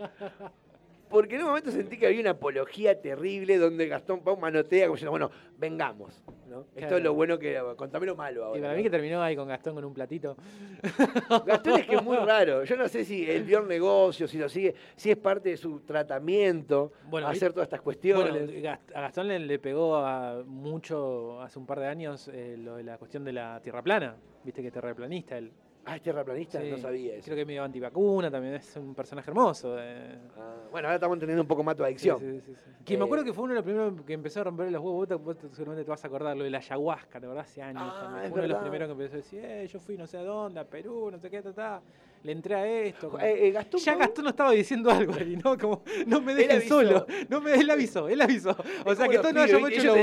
[1.09, 4.95] Porque en un momento sentí que había una apología terrible donde Gastón Pau manotea como
[4.95, 6.23] diciendo, bueno, vengamos.
[6.51, 6.65] ¿No?
[6.75, 8.59] Esto es lo bueno que, contame lo malo ahora.
[8.59, 8.77] Y para ¿no?
[8.77, 10.35] mí que terminó ahí con Gastón con un platito.
[11.45, 12.63] Gastón es que es muy raro.
[12.63, 15.57] Yo no sé si él vio el negocio, si lo sigue, si es parte de
[15.57, 18.47] su tratamiento, Bueno, hacer todas estas cuestiones.
[18.51, 22.75] Bueno, a Gastón le, le pegó a mucho hace un par de años eh, lo
[22.75, 24.15] de la cuestión de la tierra plana.
[24.43, 25.51] Viste que es terraplanista él.
[25.85, 26.61] Ah, ¿es terraplanista?
[26.61, 27.25] Sí, No sabía eso.
[27.25, 29.77] Creo que es medio antivacuna, también es un personaje hermoso.
[29.79, 30.17] eh.
[30.37, 32.19] Ah, bueno, ahora estamos entendiendo un poco más tu adicción.
[32.19, 32.53] Sí, sí.
[32.85, 34.81] Que me Eh, acuerdo que fue uno de los primeros que empezó a romper los
[34.81, 34.99] huevos.
[34.99, 37.47] Vos, te- vos seguramente te vas a acordar, lo de la ayahuasca, ¿te acordás?
[37.47, 37.83] Hace años.
[37.85, 38.31] Ah, también.
[38.33, 40.59] uno de los primeros que empezó a decir, eh, yo fui no sé a dónde,
[40.59, 41.81] a Perú, no sé qué, ta, ta.
[42.23, 43.09] Le entré a esto.
[43.09, 45.57] como- Eh, eh, Gastón ya Gastón no estaba diciendo algo ahí, ¿no?
[45.57, 47.05] Como, no me dejen solo.
[47.29, 48.55] No me, él avisó, él avisó.
[48.85, 49.93] O sea, que todos no hayamos hecho lo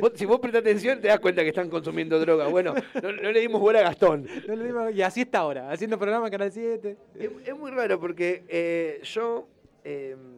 [0.00, 2.46] vos- si vos prestas atención te das cuenta que están consumiendo droga.
[2.46, 4.26] Bueno, no, no le dimos bola a Gastón.
[4.46, 6.96] No le dimos- y así está ahora, haciendo programa en Canal 7.
[7.18, 9.48] Es, es muy raro porque eh, yo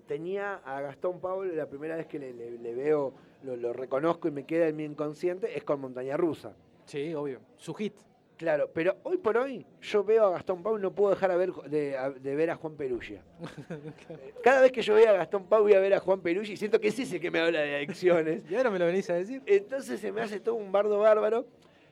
[0.06, 3.12] tenía a Gastón Pablo la primera vez que le, le- le veo,
[3.42, 6.54] lo, lo reconozco y me queda en mi inconsciente, es con Montaña Rusa.
[6.86, 7.40] Sí, obvio.
[7.56, 7.94] Su hit.
[8.38, 11.36] Claro, pero hoy por hoy yo veo a Gastón Pau y no puedo dejar a
[11.36, 13.20] ver, de, a- de ver a Juan Perugia.
[14.42, 16.56] Cada vez que yo veo a Gastón Pau voy a ver a Juan Perugia y
[16.56, 18.42] siento que es ese que me habla de adicciones.
[18.50, 19.42] Y ahora me lo venís a decir.
[19.44, 21.46] Entonces se me hace todo un bardo bárbaro.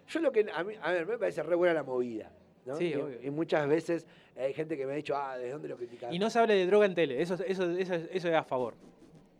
[0.08, 2.30] Yo lo que, a mí, a ver, me parece re buena la movida.
[2.64, 2.76] ¿no?
[2.76, 3.18] Sí, y, obvio.
[3.22, 6.12] y muchas veces hay gente que me ha dicho, ah, ¿de dónde lo criticas?
[6.12, 8.74] Y no se habla de droga en tele, eso, eso, eso, eso es a favor.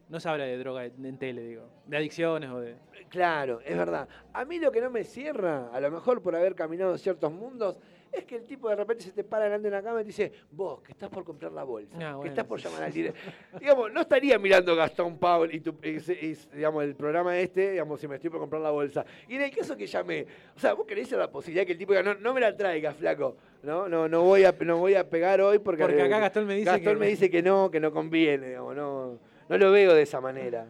[0.09, 1.65] No se habla de droga en tele, digo.
[1.87, 2.77] De adicciones o de.
[3.09, 4.09] Claro, es verdad.
[4.33, 7.33] A mí lo que no me cierra, a lo mejor por haber caminado en ciertos
[7.33, 7.77] mundos,
[8.13, 10.07] es que el tipo de repente se te para delante de una cama y te
[10.09, 12.95] dice, vos, que estás por comprar la bolsa, Ah, que bueno, estás por llamar al
[12.95, 13.15] líder.
[13.61, 18.01] digamos, no estaría mirando Gastón Paul y, tu- y y, digamos, el programa este, digamos,
[18.01, 19.05] si me estoy por comprar la bolsa.
[19.29, 21.93] Y en el caso que llamé, o sea, vos querés la posibilidad que el tipo
[21.93, 23.37] diga, no, no me la traigas, flaco.
[23.65, 26.55] No, no, no voy a, no voy a pegar hoy porque, Porque acá Gastón me
[26.55, 29.19] dice Gastón que- me dice que no, que no conviene, digamos, no,
[29.49, 30.67] no lo veo de esa manera.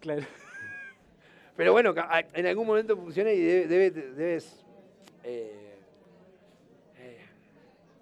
[0.00, 0.22] Claro.
[1.56, 1.94] Pero bueno,
[2.34, 4.64] en algún momento funciona y debe- debe- debes.
[5.24, 5.74] eh,
[6.98, 7.18] eh,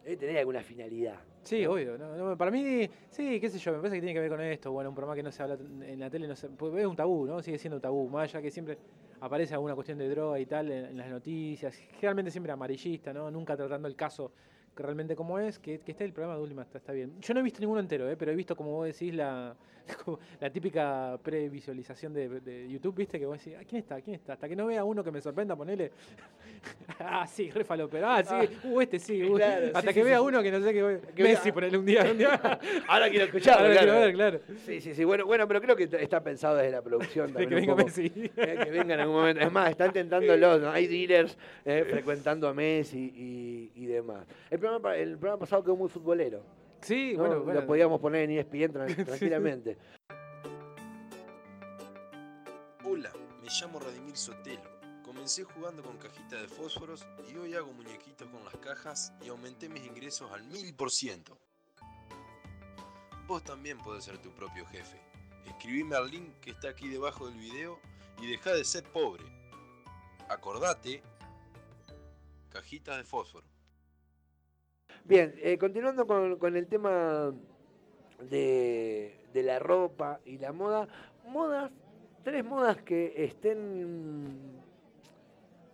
[0.04, 1.16] debe tener alguna finalidad.
[1.42, 1.96] Sí, obvio.
[1.98, 4.40] no, no, para mí, sí, qué sé yo, me parece que tiene que ver con
[4.40, 4.70] esto.
[4.72, 6.96] Bueno, un programa que no se habla en la tele, no se, pues es un
[6.96, 7.42] tabú, ¿no?
[7.42, 8.08] Sigue siendo un tabú.
[8.08, 8.78] Más allá que siempre.
[9.22, 11.74] aparece alguna cuestión de droga y tal en, en las noticias.
[11.94, 13.30] Generalmente siempre amarillista, ¿no?
[13.30, 14.32] Nunca tratando el caso
[14.76, 17.20] realmente como es, que, que esté el programa de última, está, está bien.
[17.20, 18.16] Yo no he visto ninguno entero, ¿eh?
[18.16, 19.54] pero he visto, como vos decís, la,
[20.04, 23.18] como la típica previsualización de, de YouTube, ¿viste?
[23.18, 24.00] Que vos decís, "Ah, ¿quién está?
[24.00, 24.34] ¿quién está?
[24.34, 25.92] Hasta que no vea uno que me sorprenda, ponele.
[27.00, 28.34] ah, sí, re pero Ah, sí,
[28.68, 29.22] uh, este sí.
[29.22, 30.24] uh, Claro, hasta sí, que sí, vea sí.
[30.24, 31.00] uno que no sé qué.
[31.14, 32.02] Que Messi, ponele un día.
[32.10, 32.40] Un día.
[32.88, 34.06] Ahora quiero escucharlo, Ahora quiero claro.
[34.06, 34.40] ver, claro.
[34.66, 35.04] Sí, sí, sí.
[35.04, 37.48] Bueno, bueno, pero creo que está pensado desde la producción De también.
[37.48, 37.74] que venga.
[37.84, 38.06] Messi.
[38.36, 39.40] Eh, que venga en algún momento.
[39.42, 40.70] Es más, están tentándolo, ¿no?
[40.70, 44.26] Hay dealers eh, frecuentando a Messi y, y demás.
[44.50, 46.42] El programa, el programa pasado quedó muy futbolero.
[46.82, 47.20] Sí, ¿no?
[47.20, 47.60] bueno, bueno.
[47.60, 49.78] Lo podíamos poner en ESPN tran- tranquilamente.
[52.84, 53.12] Hola,
[53.42, 54.80] me llamo Radimir Sotelo.
[55.04, 59.68] Comencé jugando con cajitas de fósforos y hoy hago muñequitos con las cajas y aumenté
[59.68, 61.36] mis ingresos al 1000%.
[63.26, 65.00] Vos también podés ser tu propio jefe.
[65.46, 67.78] Escribime al link que está aquí debajo del video
[68.20, 69.24] y deja de ser pobre.
[70.28, 71.02] Acordate,
[72.50, 73.46] cajitas de fósforo.
[75.04, 77.32] Bien, eh, continuando con, el tema
[78.28, 80.88] de, la ropa y la moda.
[81.26, 81.70] Modas,
[82.22, 84.60] tres modas que estén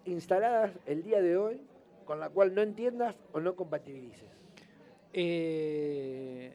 [0.04, 1.60] instaladas el día de hoy
[2.04, 4.30] con la cual no entiendas o no compatibilices.
[5.12, 6.54] Eh,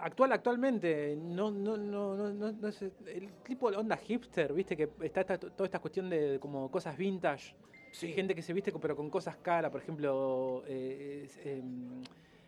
[0.00, 4.90] actual, actualmente, no, no, no, no, no, sé, el tipo de onda hipster, viste, que
[5.02, 7.54] está esta- toda esta cuestión de como cosas vintage.
[7.92, 8.12] Sí.
[8.12, 12.02] Gente que se viste pero con cosas caras, por ejemplo, eh, em,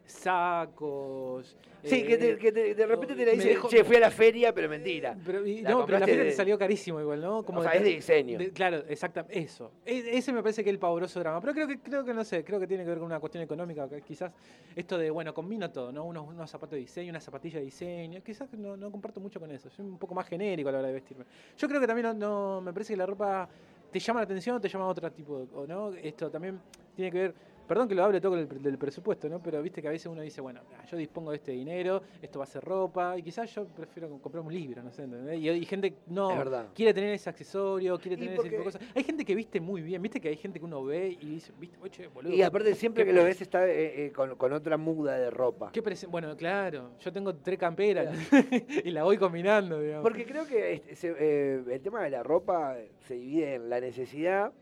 [0.06, 1.56] sacos.
[1.82, 3.96] Sí, que, te- eh, que te- de repente te la me dice, dejo- che, fui
[3.96, 5.16] a la feria, pero mentira.
[5.24, 7.38] Pero, y- La no, pero la feria de- te salió carísimo igual, ¿no?
[7.38, 8.38] O sea, es de diseño.
[8.38, 9.70] de- claro, exactamente, eso.
[9.86, 11.40] E- ese me parece que es el pavoroso drama.
[11.40, 13.42] Pero creo que, creo que no sé, creo que tiene que ver con una cuestión
[13.44, 13.88] económica.
[14.06, 14.32] Quizás
[14.76, 16.04] esto de, bueno, combino todo, ¿no?
[16.04, 18.20] Unos, unos zapatos de diseño, una zapatilla de diseño.
[18.22, 19.70] Quizás no, no comparto mucho con eso.
[19.70, 21.24] Soy un poco más genérico a la hora de vestirme.
[21.56, 23.48] Yo creo que también no, no- me parece que la ropa
[23.90, 25.68] te llama la atención o te llama otro tipo de.
[25.68, 25.90] ¿no?
[25.90, 26.60] Esto también
[26.94, 27.34] tiene que ver.
[27.70, 29.40] Perdón que lo hable todo con el pre- del presupuesto, ¿no?
[29.40, 30.60] Pero viste que a veces uno dice, bueno,
[30.90, 34.42] yo dispongo de este dinero, esto va a ser ropa, y quizás yo prefiero comprar
[34.44, 35.38] un libro, no sé, ¿entendés?
[35.38, 36.30] Y, y gente no
[36.74, 38.96] quiere tener ese accesorio, quiere tener ese tipo de porque- cosas.
[38.96, 41.52] Hay gente que viste muy bien, viste que hay gente que uno ve y dice,
[41.60, 42.34] viste, oye, boludo.
[42.34, 45.70] Y aparte siempre que lo ves está eh, eh, con, con otra muda de ropa.
[45.72, 48.12] qué Bueno, claro, yo tengo tres camperas
[48.84, 50.02] y la voy combinando, digamos.
[50.02, 52.74] Porque creo que este, se- eh, el tema de la ropa
[53.06, 54.52] se divide en la necesidad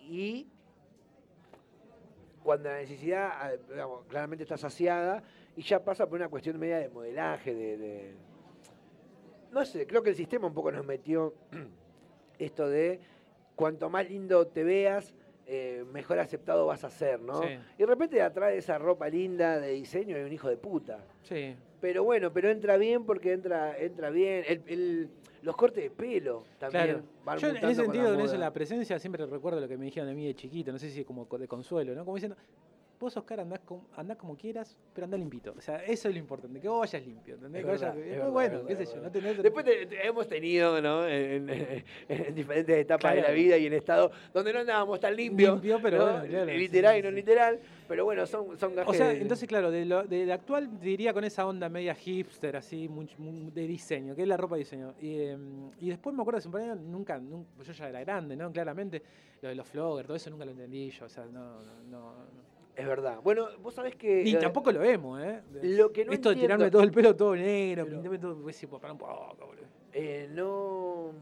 [0.00, 0.46] y
[2.46, 5.22] cuando la necesidad, ah, digamos, claramente está saciada
[5.56, 8.14] y ya pasa por una cuestión media de modelaje, de, de-
[9.52, 11.34] No sé, creo que el sistema un poco nos metió
[12.38, 13.00] esto de
[13.54, 15.14] cuanto más lindo te veas,
[15.46, 17.42] eh, mejor aceptado vas a ser, ¿no?
[17.42, 17.48] Sí.
[17.76, 21.04] Y de repente atrás de esa ropa linda de diseño hay un hijo de puta.
[21.22, 21.56] Sí.
[21.80, 24.44] Pero bueno, pero entra bien porque entra, entra bien.
[24.46, 25.08] El, el-
[25.42, 26.84] los cortes de pelo también
[27.22, 27.38] Claro.
[27.40, 30.26] Yo en ese sentido, eso, la presencia, siempre recuerdo lo que me dijeron de mí
[30.26, 32.04] de chiquito, no sé si como co- de consuelo, ¿no?
[32.04, 32.36] Como diciendo,
[32.98, 35.54] vos Oscar andás, com- andás como quieras, pero andá limpito.
[35.56, 37.60] O sea, eso es lo importante, que vos vayas limpio, ¿entendés?
[37.60, 39.42] Es Que vayas- es verdad, bueno, qué sé yo, no tenés...
[39.42, 41.06] Después te- te- hemos tenido, ¿no?
[41.06, 45.14] En, en- en diferentes etapas de la vida y en estado donde no andábamos tan
[45.14, 45.52] limpios.
[45.54, 46.12] Limpio, pero ¿no?
[46.12, 47.14] bueno, claro, Literal sí, y no sí.
[47.14, 47.60] literal.
[47.88, 51.12] Pero bueno, son, son gajes O sea, entonces, claro, de, lo, de, de actual diría
[51.12, 54.60] con esa onda media hipster, así, muy- muy de diseño, que es la ropa de
[54.60, 54.94] diseño.
[55.00, 55.36] Y, eh,
[55.80, 58.34] y después me acuerdo hace un par de años, nunca, nunca, yo ya era grande,
[58.36, 58.50] ¿no?
[58.50, 59.02] Claramente,
[59.42, 62.45] lo de los floggers, todo eso nunca lo entendí yo, o sea, no, no, no.
[62.76, 63.20] Es verdad.
[63.24, 64.22] Bueno, vos sabés que...
[64.22, 65.40] Ni eh, tampoco lo vemos, ¿eh?
[65.62, 68.54] Lo que no Esto de tirarme todo el pelo todo negro, Pero- pintarme todo, pues
[68.56, 69.64] sí, para un poco, boludo.
[69.94, 71.12] Eh, no.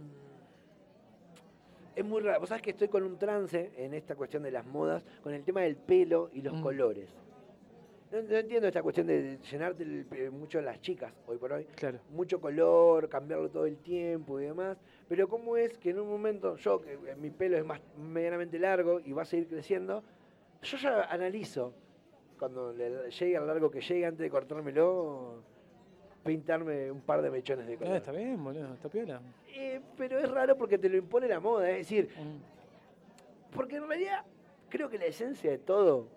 [1.94, 2.40] Es muy raro.
[2.40, 5.44] Vos sabés que estoy con un trance en esta cuestión de las modas, con el
[5.44, 6.62] tema del pelo y los Mm.
[6.62, 7.08] colores.
[8.10, 11.64] No, no entiendo esta cuestión de llenarte el mucho las chicas hoy por hoy.
[11.76, 12.00] Claro.
[12.10, 14.76] Mucho color, cambiarlo todo el tiempo y demás.
[15.08, 18.58] Pero cómo es que en un momento, yo, que eh, mi pelo es más medianamente
[18.58, 20.02] largo y va a seguir creciendo,
[20.64, 21.72] yo ya analizo
[22.38, 25.42] cuando le llegue al largo que llegue antes de cortármelo,
[26.24, 27.92] pintarme un par de mechones de color.
[27.94, 29.20] Ah, está bien, boludo, está piola.
[29.54, 33.54] Eh, pero es raro porque te lo impone la moda, es decir, Mm.
[33.54, 34.24] porque en realidad
[34.68, 36.08] creo que la esencia de todo,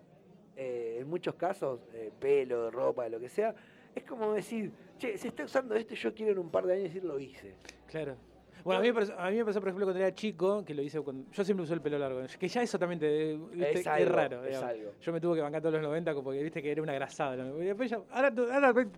[0.56, 3.54] eh, en muchos casos, eh, pelo, ropa, lo que sea,
[3.94, 6.72] es como decir, che, se está usando esto y yo quiero en un par de
[6.74, 7.54] años decir lo hice.
[7.86, 8.16] Claro.
[8.64, 10.74] Bueno, a mí, me pasó, a mí me pasó, por ejemplo, cuando era chico, que
[10.74, 11.24] lo hice cuando.
[11.32, 12.22] Yo siempre usé el pelo largo.
[12.38, 13.36] Que ya eso también te.
[13.52, 14.44] viste, Es es, algo, raro.
[14.44, 14.90] es algo.
[15.00, 17.36] Yo me tuve que bancar todos los 90 porque viste que era una grasada.
[17.44, 17.62] ¿no?
[17.62, 18.32] Y ya- ahora,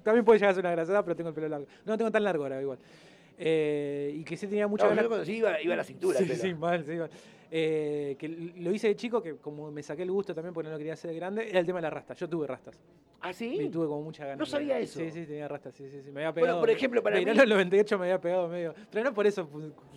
[0.02, 1.66] también puede llegar a ser una grasada, pero tengo el pelo largo.
[1.84, 2.78] No lo tengo tan largo ahora, igual.
[3.38, 6.18] Eh, y que sí tenía mucha No, yo conocí, iba, iba a la cintura.
[6.18, 6.42] el Sí, pelo.
[6.42, 7.10] sí, mal, sí, mal.
[7.52, 10.72] Eh, que lo hice de chico, que como me saqué el gusto también porque no
[10.72, 12.14] lo quería hacer de grande, era el tema de la rasta.
[12.14, 12.78] Yo tuve rastas.
[13.22, 13.68] ¿Ah, sí?
[13.70, 14.38] tuve como mucha ganas.
[14.38, 14.98] No de- sabía eso.
[15.00, 16.10] Sí, sí, tenía rastas, sí, sí, sí.
[16.10, 16.60] Me había Bueno, pegado.
[16.60, 18.72] por ejemplo, para verano mí- del 98 me había pegado medio.
[18.90, 19.46] Pero no por eso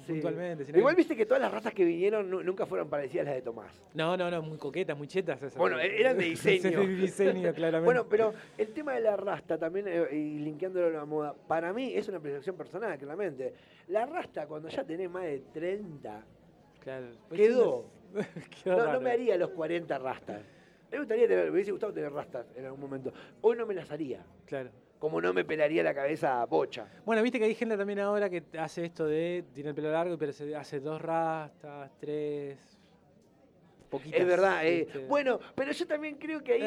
[0.05, 0.11] Sí.
[0.13, 0.65] puntualmente.
[0.65, 3.29] sino Igual que- viste que todas las razas que vinieron nu- nunca fueron parecidas a
[3.29, 3.71] las de Tomás.
[3.93, 5.55] No, no, no, muy coquetas, muy chetas esas.
[5.55, 6.81] Bueno, e-, eran de diseño.
[6.81, 7.85] De diseño, claramente.
[7.85, 11.71] Bueno, pero el tema de la rasta también, eh, y linkeándolo a la moda, para
[11.71, 13.53] mí es una percepción personal, claramente.
[13.87, 16.25] La rasta, cuando ya tenés más de 30,
[16.83, 17.07] Claro.
[17.29, 17.85] Pues quedó.
[18.65, 20.41] No, me haría los 40 rastas.
[20.91, 23.11] Me gustaría tener, me hubiese gustado tener rastas en algún momento.
[23.41, 24.23] Hoy no me las haría.
[24.45, 24.69] Claro.
[24.99, 26.87] Como no me pelaría la cabeza a bocha.
[27.05, 29.43] Bueno, viste que hay gente también ahora que hace esto de.
[29.53, 32.57] Tiene el pelo largo, pero se hace dos rastas, tres.
[33.89, 34.19] Poquitas.
[34.19, 35.05] Es verdad, eh.
[35.07, 36.61] Bueno, pero yo también creo que ahí.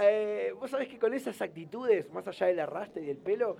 [0.00, 3.56] Eh, Vos sabés que con esas actitudes, más allá de la rasta y del pelo,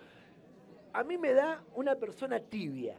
[0.92, 2.96] a mí me da una persona tibia.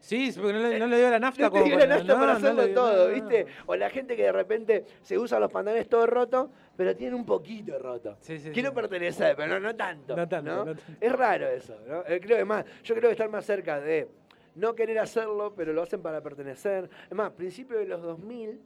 [0.00, 2.12] Sí, porque no le, no le dio la nafta No como dio la para- nafta
[2.14, 3.08] no, para no hacerlo dio- todo.
[3.10, 3.46] ¿viste?
[3.66, 7.26] O la gente que de repente se usa los pantalones todos rotos, pero tienen un
[7.26, 8.16] poquito roto.
[8.20, 8.74] Sí, sí, Quiero sí.
[8.74, 10.16] pertenecer, pero no, tanto.
[10.16, 10.82] No tanto, tanto.
[11.00, 12.02] Es raro eso, ¿no?
[12.06, 14.08] Eh, Creo que más, yo creo que estar más cerca de
[14.54, 16.88] no querer hacerlo, pero lo hacen para pertenecer.
[17.08, 18.58] Es más, principio de los 2000,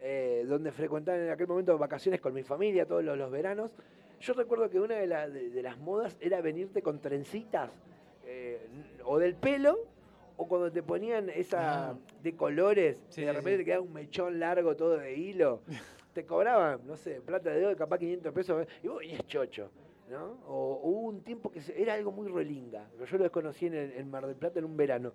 [0.00, 3.70] eh, donde frecuentaba en aquel momento vacaciones con mi familia todos los, los veranos,
[4.20, 7.70] yo recuerdo que una de, la- de- de las modas era venirte con trencitas,
[8.26, 8.58] eh,
[9.04, 9.78] o del pelo,
[10.36, 11.94] o cuando te ponían esa Ah.
[12.22, 13.58] de colores, Sí, que de repente sí.
[13.58, 15.60] te quedaba un mechón largo todo de hilo.
[16.14, 19.70] te cobraban, no sé, plata de oro, capaz 500 pesos, y vos venías chocho.
[20.10, 20.36] ¿no?
[20.46, 23.74] O hubo un tiempo que se- era algo muy rolinga, pero yo lo desconocí en,
[23.74, 25.12] el, en Mar del Plata en un verano.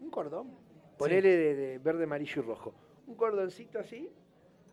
[0.00, 0.50] Un cordón,
[0.96, 2.74] ponele de, de verde, amarillo y rojo.
[3.06, 4.10] Un cordoncito así,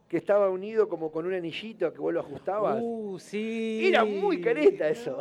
[0.08, 2.80] que estaba unido como con un anillito que vos lo ajustabas.
[2.82, 3.82] Uh, sí.
[3.88, 5.18] Era muy careta eso.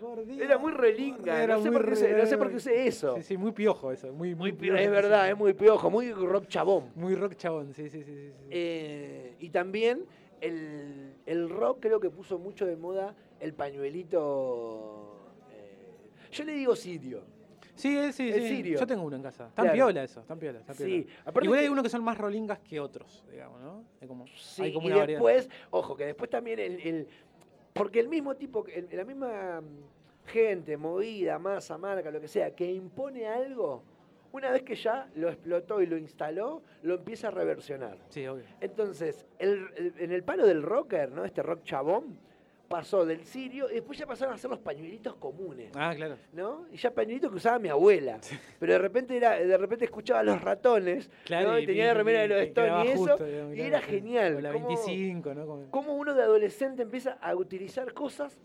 [0.00, 2.56] No, era muy rolinga, era no, sé muy por qué usé, no sé por qué
[2.56, 3.16] usé eso.
[3.16, 4.12] Sí, sí, muy piojo eso.
[4.12, 6.90] Muy, muy, Muy pio- piojo, es verdad, es muy piojo, muy rock chabón.
[6.96, 8.12] Muy rock chabón, sí, sí, sí.
[8.12, 8.46] sí, sí.
[8.50, 10.04] Eh, y también
[10.40, 15.30] el, el rock creo que puso mucho de moda el pañuelito.
[15.52, 17.22] eh, yo le digo sirio.
[17.74, 18.48] Sí, sí, el sí.
[18.48, 18.78] sirio.
[18.80, 19.44] Yo tengo uno en casa.
[19.54, 19.72] Tan Claro.
[19.74, 20.60] piola eso, tan piola.
[20.60, 23.84] Tan Sí, aparte Igual hay que- unos que son más rolingas que otros, digamos, ¿no?
[24.00, 25.20] Hay como, Sí, hay como y una variedad.
[25.20, 27.08] después, ojo, que después también el, el-
[27.72, 32.54] porque el mismo tipo, el- la misma mm, gente, movida, masa, marca, lo que sea,
[32.54, 33.82] que impone algo,
[34.32, 37.98] una vez que ya lo explotó y lo instaló, lo empieza a reversionar.
[38.08, 38.44] Sí, obvio.
[38.60, 41.24] Entonces, el- el- en el palo del rocker, ¿no?
[41.24, 42.18] Este rock chabón,
[42.74, 45.70] pasó del sirio y después ya pasaron a ser los pañuelitos comunes.
[45.76, 46.16] Ah, claro.
[46.32, 46.66] ¿no?
[46.72, 48.18] Y ya pañuelitos que usaba mi abuela.
[48.58, 51.58] Pero de repente era, de repente escuchaba a los ratones, Claro, ¿no?
[51.60, 54.34] y, tenía la remera de los Stones y eso, justo, digamos, y claro, era genial.
[54.34, 55.46] O la cómo- 25, ¿no?
[55.46, 58.36] Como- cómo uno de adolescente empieza a utilizar cosas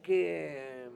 [0.00, 0.86] que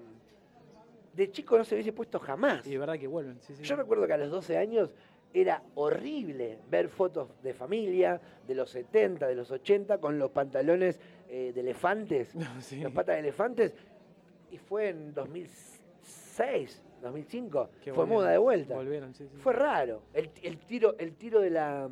[1.12, 2.66] mm, de chico no se hubiese puesto jamás.
[2.66, 3.62] Y de verdad que vuelven, sí, sí.
[3.62, 4.88] Yo recuerdo que a los 12 años
[5.34, 11.00] era horrible ver fotos de familia de los 70, de los 80, con los pantalones
[11.28, 12.80] eh, de elefantes, No, sí.
[12.80, 13.74] las patas de elefantes,
[14.50, 18.74] y fue en 2006, 2005, Que fue moda de vuelta.
[18.74, 19.36] Volvieron, sí, sí.
[19.38, 20.02] Fue raro.
[20.12, 21.88] El, el tiro, el tiro de la.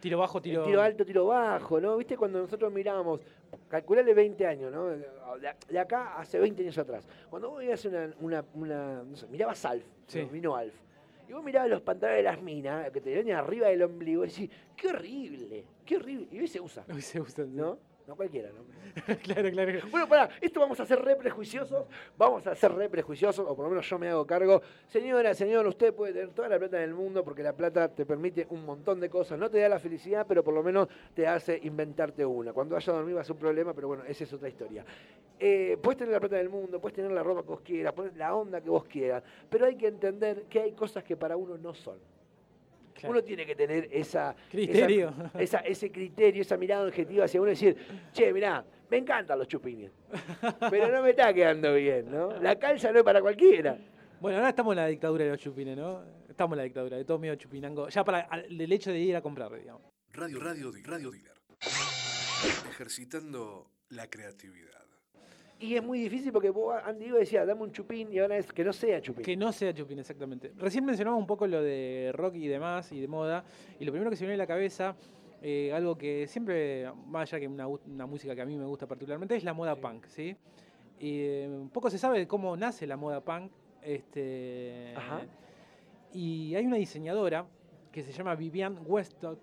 [0.00, 0.64] Tiro bajo, tiro...
[0.64, 1.96] tiro alto, tiro bajo, ¿no?
[1.96, 3.20] ¿Viste cuando nosotros mirábamos,
[3.68, 4.86] calculale 20 años, ¿no?
[4.86, 7.06] De, acá hace 20 años atrás.
[7.28, 10.22] Cuando vos veías una, una, una no sé, mirabas Alf, Sí.
[10.22, 10.28] ¿no?
[10.28, 10.72] vino Alf,
[11.28, 14.28] y vos mirabas los pantalones de las minas, que te venían arriba del ombligo, y
[14.28, 16.28] decís, qué horrible, qué horrible.
[16.30, 17.56] Y hoy se usa, Hoy se usan, sí.
[17.56, 17.78] ¿no?
[18.08, 18.64] No cualquiera, ¿no?
[19.22, 19.72] claro, claro.
[19.90, 21.84] Bueno, pará, esto vamos a ser re prejuiciosos,
[22.16, 24.62] vamos a ser re prejuiciosos, o por lo menos yo me hago cargo.
[24.86, 28.46] Señora, señor, usted puede tener toda la plata del mundo porque la plata te permite
[28.48, 29.38] un montón de cosas.
[29.38, 32.54] No te da la felicidad, pero por lo menos te hace inventarte una.
[32.54, 34.86] Cuando vaya a dormir va a ser un problema, pero bueno, esa es otra historia.
[35.38, 38.34] Eh, puedes tener la plata del mundo, puedes tener la ropa que vos quieras, la
[38.34, 41.74] onda que vos quieras, pero hay que entender que hay cosas que para uno no
[41.74, 41.98] son.
[42.98, 43.12] Claro.
[43.12, 45.14] Uno tiene que tener esa, Criterio.
[45.34, 47.76] esa- esa- ese criterio, esa mirada objetiva hacia uno y decir,
[48.12, 49.90] che, mirá, me encantan los chupines,
[50.70, 52.32] pero no me está quedando bien, ¿no?
[52.40, 53.78] La calza no es para cualquiera.
[54.20, 56.02] Bueno, ahora estamos en la dictadura de los chupines, ¿no?
[56.28, 57.88] Estamos en la dictadura, de todo medio chupinango.
[57.88, 59.82] Ya para el hecho de ir a comprar, digamos.
[60.12, 61.32] Radio, radio, di- radio dealer.
[62.70, 64.77] Ejercitando la creatividad.
[65.60, 68.62] Y es muy difícil porque vos, Andy decía, dame un chupín y ahora es que
[68.62, 69.24] no sea chupín.
[69.24, 70.52] Que no sea chupín, exactamente.
[70.56, 73.44] Recién mencionamos un poco lo de rock y demás, y de moda,
[73.80, 74.94] y lo primero que se me viene a la cabeza,
[75.42, 79.34] eh, algo que siempre, más allá que una, música que a mí me gusta particularmente,
[79.34, 80.36] es la moda punk, ¿sí?
[81.00, 83.50] Y eh, un poco se sabe de cómo nace la moda punk,
[83.82, 84.94] este...
[84.96, 85.22] Ajá.
[86.12, 87.46] Y hay una diseñadora
[87.90, 89.40] que se llama Vivian Westcott,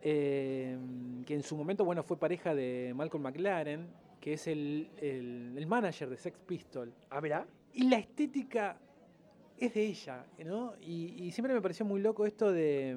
[0.00, 0.78] eh,
[1.26, 3.88] que en su momento, bueno, fue pareja de Malcolm McLaren,
[4.20, 6.92] que es el, el- el manager de Sex Pistol.
[7.10, 7.46] Ah, mirá.
[7.74, 8.76] Y la estética
[9.58, 10.74] es de ella, ¿no?
[10.80, 12.96] Y, y siempre me pareció muy loco esto de,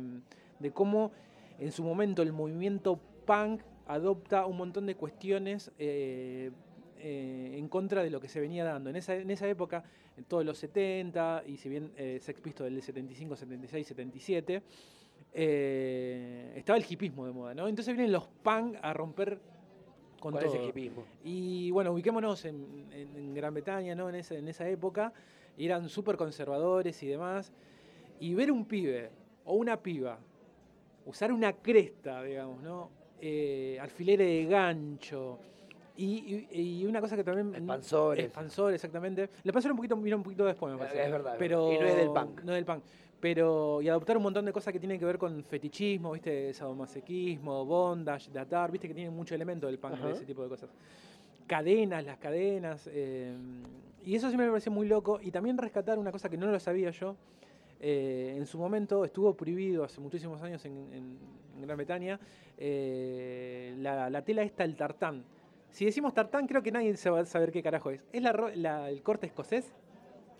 [0.59, 1.11] de cómo
[1.59, 6.51] en su momento el movimiento punk adopta un montón de cuestiones eh,
[6.99, 8.89] eh, en contra de lo que se venía dando.
[8.89, 9.83] En esa, en esa época,
[10.17, 14.61] en todos los 70, y si bien eh, Sex Pistols del 75, 76, 77,
[15.33, 17.67] eh, estaba el hipismo de moda, ¿no?
[17.67, 19.39] Entonces vienen los punk a romper
[20.21, 20.61] con ¿Cuál es todo.
[20.63, 21.03] el hipismo?
[21.25, 24.07] Y bueno, ubiquémonos en, en- en Gran Bretaña, ¿no?
[24.07, 25.11] En esa, en esa época,
[25.57, 27.51] eran súper conservadores y demás.
[28.21, 29.09] Y ver un pibe
[29.45, 30.17] o una piba
[31.05, 32.89] usar una cresta, digamos, ¿no?
[33.19, 35.39] Eh, alfileres de gancho.
[35.97, 37.53] Y, y- y una cosa que también.
[37.55, 38.25] Expansores.
[38.25, 39.21] Expansores, exactamente.
[39.23, 41.11] Le expansores un poquito, vino un poquito después, me Es parece.
[41.11, 41.75] verdad, es Pero, verdad.
[41.75, 42.43] Y no es del punk.
[42.43, 42.83] No es del punk.
[43.21, 46.53] Pero, y adoptar un montón de cosas que tienen que ver con fetichismo, ¿viste?
[46.53, 48.87] Sadomasoquismo, bondage, datar, ¿viste?
[48.87, 50.69] Que tienen mucho elemento del punk, de ese tipo de cosas.
[51.47, 52.89] Cadenas, las cadenas.
[52.91, 53.35] eh,
[54.03, 55.19] y eso siempre me pareció muy loco.
[55.21, 57.15] Y también rescatar una cosa que no lo sabía yo.
[57.83, 61.17] eh, en su momento estuvo prohibido hace muchísimos años en, en-
[61.57, 62.19] en Gran Bretaña
[62.59, 65.23] eh, la, la tela esta, el tartán.
[65.71, 68.03] Si decimos tartán, creo que nadie se va a saber qué carajo es.
[68.13, 69.73] ¿Es la, la- el corte escocés?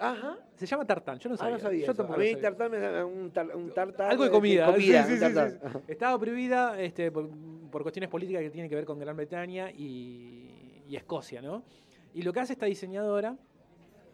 [0.01, 0.37] Ajá.
[0.55, 1.53] Se llama tartán, yo no Ah, sabía.
[1.57, 1.85] no sabía.
[1.87, 2.41] Yo tampoco A mí sabía.
[2.41, 4.65] tartar me da un, tar- un tartar Algo de comida.
[4.71, 5.81] comida, sí, sí, sí.
[5.87, 7.29] Estaba prohibida este, por,
[7.71, 11.63] por cuestiones políticas que tienen que ver con Gran Bretaña y, y Escocia, ¿no?
[12.13, 13.37] Y lo que hace esta diseñadora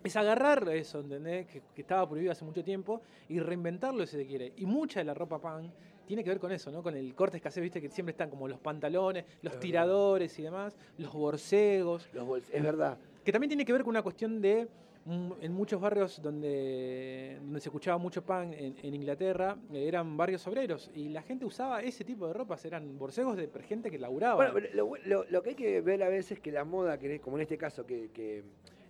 [0.04, 1.48] es agarrar eso, ¿entendés?
[1.48, 4.54] Que, que estaba prohibido hace mucho tiempo y reinventarlo si se quiere.
[4.58, 5.72] Y mucha de la ropa punk
[6.06, 6.84] tiene que ver con eso, ¿no?
[6.84, 10.78] Con el corte escasez, viste, que siempre están como los pantalones, los tiradores y demás,
[10.98, 12.98] los borcegos, Los es verdad.
[13.26, 14.68] que también tiene que ver con una cuestión de
[15.10, 20.46] en muchos barrios donde, donde se escuchaba mucho punk en, en Inglaterra, eh, eran barrios
[20.48, 24.52] obreros y la gente usaba ese tipo de ropas, eran borcegos de gente que laburaba.
[24.52, 27.20] Bueno, lo, lo- lo que hay que ver a veces es que la moda, que
[27.22, 28.44] como en este caso, que, que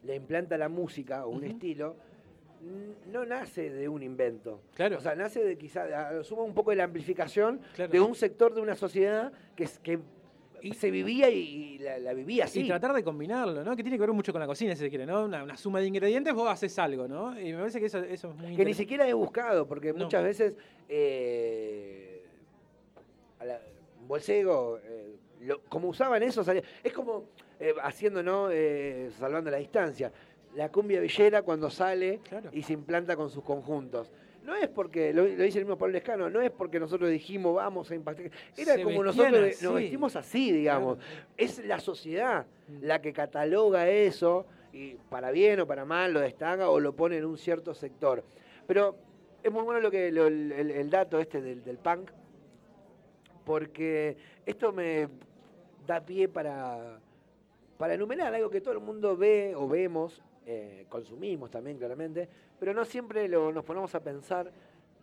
[0.04, 1.96] le implanta la música o un estilo,
[3.12, 4.62] no nace de un invento.
[4.74, 4.98] Claro.
[4.98, 7.92] O sea, nace de quizás, a lo sumo un poco de la amplificación Claro.
[7.92, 10.00] de un sector de una sociedad que
[10.68, 12.62] Y- se vivía y, la, la vivía así.
[12.62, 13.76] Y tratar de combinarlo, ¿no?
[13.76, 15.26] Que tiene que ver mucho con la cocina, si se quiere, ¿no?
[15.26, 17.40] Una, una suma de ingredientes, vos haces algo, ¿no?
[17.40, 20.06] Y me parece que eso, eso es muy que ni siquiera he buscado, porque No.
[20.06, 20.54] muchas veces
[20.90, 22.24] eh,
[23.40, 23.62] a la-
[24.02, 27.26] un bolsego, eh, lo- como usaban eso, salía- es como
[27.60, 28.50] eh, haciendo, ¿no?
[28.52, 30.12] Eh, salvando la distancia.
[30.56, 32.50] La cumbia villera cuando sale Claro.
[32.54, 34.12] y se implanta con sus conjuntos.
[34.48, 37.54] No es porque, lo, lo dice el mismo Pablo Lescano, no es porque nosotros dijimos
[37.54, 38.32] vamos a impactar.
[38.56, 39.64] Era Se como nosotros así.
[39.66, 40.98] nos vestimos así, digamos.
[40.98, 41.22] Claro.
[41.36, 42.84] Es la sociedad Mm.
[42.84, 47.18] la que cataloga eso y para bien o para mal lo destaca o lo pone
[47.18, 48.24] en un cierto sector.
[48.68, 48.96] Pero
[49.44, 52.10] es muy bueno lo que lo- el, el- el dato este del, del punk,
[53.46, 55.08] porque esto me
[55.86, 57.00] da pie para,
[57.78, 62.28] para enumerar algo que todo el mundo ve o vemos, eh, consumimos también claramente,
[62.60, 64.52] pero no siempre lo- nos ponemos a pensar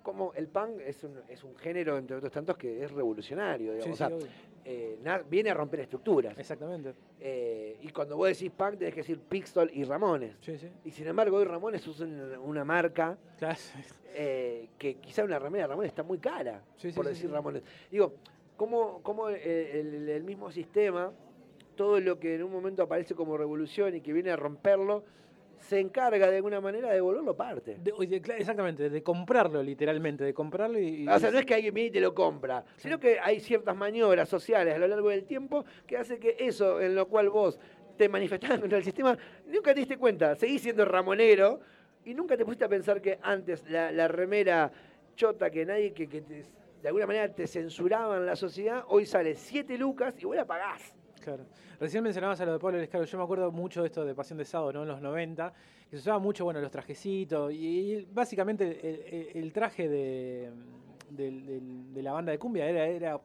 [0.02, 3.72] cómo el punk es un, es un género, entre otros tantos, que es revolucionario.
[3.82, 3.96] Sí, digamos.
[3.98, 4.18] sí, O sea,
[4.66, 6.36] eh, viene a romper estructuras.
[6.38, 6.94] Exactamente.
[7.20, 10.36] Eh, y cuando vos decís punk, tenés que decir Pixel y Ramones.
[10.42, 10.56] Sí.
[10.84, 13.16] Y sin embargo, hoy Ramones usan una marca
[14.14, 16.62] eh, que quizá una remera de Ramones está muy cara,
[16.94, 17.30] por decir.
[17.30, 17.62] Ramones.
[17.90, 18.14] Digo,
[18.56, 21.12] ¿cómo, cómo el, el- el mismo sistema,
[21.76, 25.02] todo lo que en un momento aparece como revolución y que viene a romperlo,
[25.68, 27.76] se encarga de alguna manera de volverlo parte?
[27.80, 27.92] De-
[28.36, 31.04] exactamente, de comprarlo literalmente, de comprarlo y...
[31.04, 33.40] y- O sea, no es que alguien viene y te lo compra, sino que hay
[33.40, 37.30] ciertas maniobras sociales a lo largo del tiempo que hace que eso en lo cual
[37.30, 37.58] vos
[37.96, 41.60] te manifestás contra el sistema, nunca te diste cuenta, seguís siendo ramonero
[42.04, 44.70] y nunca te pusiste a pensar que antes la, la remera
[45.16, 46.44] chota que nadie, que, que te-
[46.82, 50.44] de alguna manera te censuraba en la sociedad, hoy sale 7 lucas y vos la
[50.44, 50.94] pagás.
[51.24, 51.46] Claro.
[51.80, 53.04] Recién mencionabas a lo de Pablo Lescaro.
[53.04, 54.82] Yo me acuerdo mucho de esto de Pasión de Sábado, ¿no?
[54.82, 55.54] En los 90,
[55.88, 57.50] que se usaba mucho, bueno, los trajecitos.
[57.50, 60.50] Y, básicamente el, traje de,
[61.08, 63.18] de la banda de cumbia era, era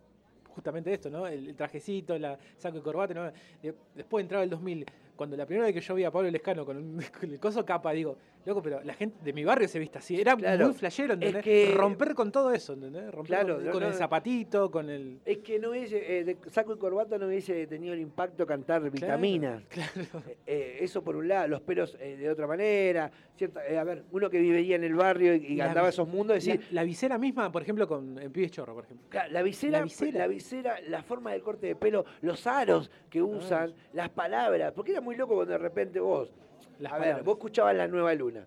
[0.47, 1.27] justamente esto, ¿no?
[1.27, 3.13] El, trajecito, la saco y corbata.
[3.13, 3.23] ¿no?
[3.61, 4.85] De- Después entraba el 2000.
[5.17, 7.65] Cuando la primera vez que yo vi a Pablo Lescano con, un- con el coso
[7.65, 8.15] capa, digo,
[8.45, 10.19] loco, pero la gente de mi barrio se viste así.
[10.19, 10.65] Era Claro.
[10.67, 11.43] muy flashero, Es ¿entendés?
[11.43, 13.11] que- Romper con todo eso, ¿entendés?
[13.11, 13.87] Romper Claro, con, no, con no.
[13.89, 15.19] el zapatito, con el...
[15.25, 18.89] Es que no hubiese, eh, de saco y corbata no hubiese tenido el impacto cantar
[18.89, 19.63] vitaminas.
[19.69, 19.91] Claro.
[20.27, 24.03] Eh, eh, eso por un lado, los pelos eh, de otra manera, cierta, a ver,
[24.11, 27.17] uno que viviría en el barrio y, y andaba esos mundos, decir, La, la visera
[27.17, 29.07] misma, por ejemplo, con el pibe chorro, por ejemplo.
[29.09, 30.17] Claro, La visera, La visera.
[30.19, 34.91] la visera, la forma del corte de pelo, los aros que usan, las palabras, porque
[34.91, 36.31] era muy loco cuando de repente vos,
[36.79, 37.25] Las a ver, palabras.
[37.25, 38.38] vos escuchabas La Nueva Luna,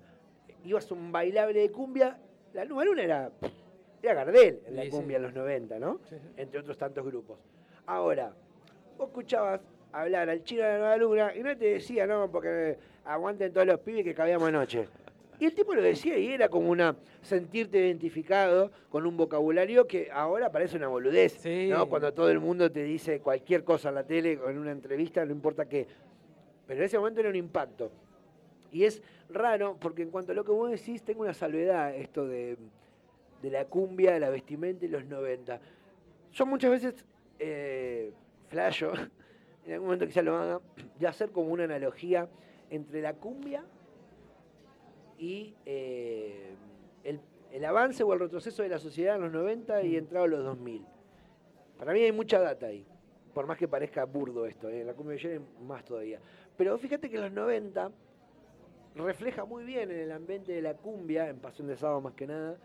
[0.64, 2.18] ibas a un bailable de cumbia,
[2.54, 3.30] La Nueva Luna era,
[4.02, 4.96] era Gardel en la Sí, sí.
[4.96, 6.00] cumbia en los 90, ¿no?
[6.08, 6.16] Sí.
[6.36, 7.38] Entre otros tantos grupos.
[7.86, 8.32] Ahora,
[8.98, 9.60] vos escuchabas
[9.92, 13.66] hablar al chino de la Nueva Luna y no te decía, no, porque aguanten todos
[13.66, 14.88] los pibes que cabíamos anoche.
[15.40, 20.08] Y el tipo lo decía y era como una sentirte identificado con un vocabulario que
[20.12, 21.68] ahora parece una boludez, Sí.
[21.68, 21.88] ¿no?
[21.88, 25.24] Cuando todo el mundo te dice cualquier cosa en la tele o en una entrevista,
[25.24, 25.86] no importa qué.
[26.66, 27.90] Pero en ese momento era un impacto.
[28.70, 29.02] Y es
[29.34, 32.56] raro porque en cuanto a lo que vos decís, tengo una salvedad esto de,
[33.42, 35.60] de la cumbia, de la vestimenta y los 90.
[36.32, 37.04] Yo muchas veces
[37.38, 38.12] eh,
[38.48, 38.92] flasho,
[39.66, 40.60] en algún momento quizás lo haga,
[40.98, 42.28] de hacer como una analogía
[42.70, 43.64] entre la cumbia
[45.18, 46.54] y eh,
[47.04, 47.20] el,
[47.50, 50.44] el avance o el retroceso de la sociedad en los 90 y entrado a los
[50.44, 50.86] 2000.
[51.78, 52.86] Para mí hay mucha data ahí,
[53.34, 54.84] por más que parezca burdo esto, ¿eh?
[54.84, 56.20] la cumbia de ayer más todavía.
[56.56, 57.90] Pero fíjate que en los 90
[58.94, 62.26] refleja muy bien en el ambiente de la cumbia, en Pasión de Sábado más que
[62.26, 62.56] nada,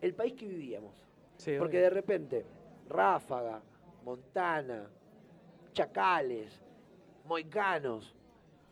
[0.00, 1.04] el país que vivíamos.
[1.36, 2.44] Sí, Porque de repente,
[2.88, 3.60] Ráfaga,
[4.04, 4.88] Montana,
[5.72, 6.60] Chacales,
[7.26, 8.14] Moicanos,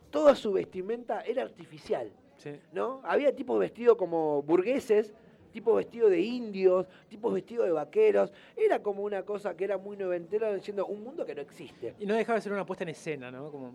[0.09, 2.59] toda su vestimenta era artificial, Sí.
[2.73, 3.01] ¿no?
[3.03, 5.13] Había tipos vestidos como burgueses,
[5.51, 8.31] tipos vestidos de indios, tipos vestidos de vaqueros.
[8.55, 11.95] Era como una cosa que era muy noventera, diciendo un mundo que no existe.
[11.99, 13.49] Y no dejaba de ser una puesta en escena, ¿no?
[13.51, 13.73] Como,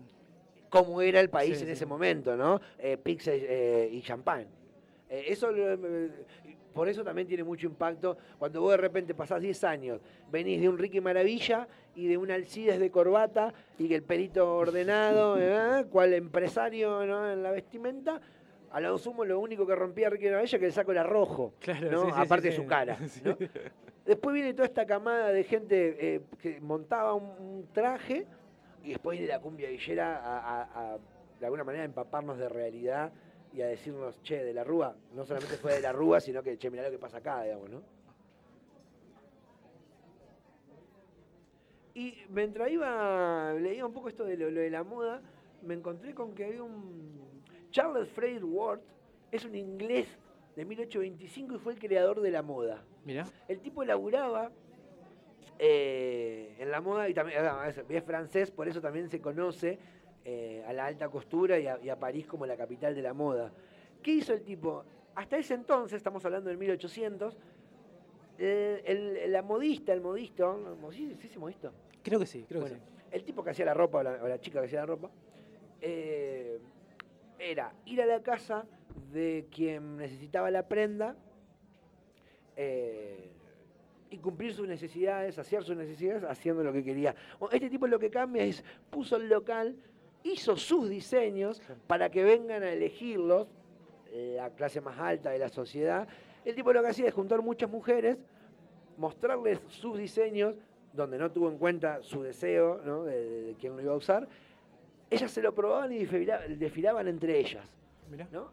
[0.73, 1.73] Como era el país Sí, en sí.
[1.73, 2.59] ese momento, ¿no?
[2.79, 4.47] Eh, pizza eh, y champán.
[5.09, 6.09] Eh, eso eh,
[6.73, 10.01] por eso también tiene mucho impacto cuando vos de repente pasás 10 años,
[10.31, 14.55] venís de un Ricky Maravilla y de un Alcides de corbata y que el pelito
[14.57, 15.85] ordenado, ¿eh?
[15.91, 17.31] cual empresario ¿no?
[17.31, 18.19] en la vestimenta,
[18.71, 21.53] a lo sumo lo único que rompía Ricky Maravilla es que el saco era rojo,
[21.59, 22.05] Claro, ¿no?
[22.05, 22.97] sí, aparte de su cara.
[24.05, 28.25] Después viene toda esta camada de gente eh, que montaba un, un traje
[28.83, 30.97] y después viene la cumbia villera a, a- a,
[31.39, 33.11] de alguna manera, empaparnos de realidad
[33.53, 36.57] y a decirnos, che, de la Rúa, no solamente fue de la Rúa, sino que,
[36.57, 37.81] che, mirá lo que pasa acá, digamos, ¿no?
[41.95, 45.21] Y mientras iba, leía un poco esto de lo, lo de la moda,
[45.61, 47.43] me encontré con que había un...
[47.69, 48.81] Charles Fraser Ward
[49.31, 50.07] es un inglés
[50.55, 52.83] de 1825 y fue el creador de la moda.
[53.05, 53.25] Mirá.
[53.47, 54.51] El tipo laburaba
[55.59, 59.79] eh, en la moda y también ah, es, francés, por eso también se conoce
[60.25, 63.13] eh, a la alta costura y a, y a París como la capital de la
[63.13, 63.51] moda.
[64.01, 64.85] ¿Qué hizo el tipo?
[65.15, 67.37] Hasta ese entonces, estamos hablando del 1800,
[68.37, 71.71] eh, el- la modista, el modisto, ¿sí, sí, sí, modisto?
[72.01, 72.87] Creo que sí, creo Bueno, que sí.
[73.11, 75.11] el tipo que hacía la ropa o la, o la chica que hacía la ropa,
[75.81, 76.59] eh,
[77.39, 78.65] era ir a la casa
[79.11, 81.15] de quien necesitaba la prenda
[82.55, 83.32] eh,
[84.13, 87.15] y cumplir sus necesidades, hacer sus necesidades haciendo lo que quería.
[87.51, 89.75] Este tipo lo que cambia es, puso el local,
[90.23, 93.47] hizo sus diseños para que vengan a elegirlos
[94.13, 96.07] la clase más alta de la sociedad.
[96.45, 98.17] El tipo lo que hacía es juntar muchas mujeres,
[98.97, 100.53] mostrarles sus diseños,
[100.93, 103.03] donde no tuvo en cuenta su deseo ¿no?
[103.05, 104.27] de, de- de quién lo iba a usar.
[105.09, 107.67] Ellas se lo probaban y desfila- desfilaban entre ellas.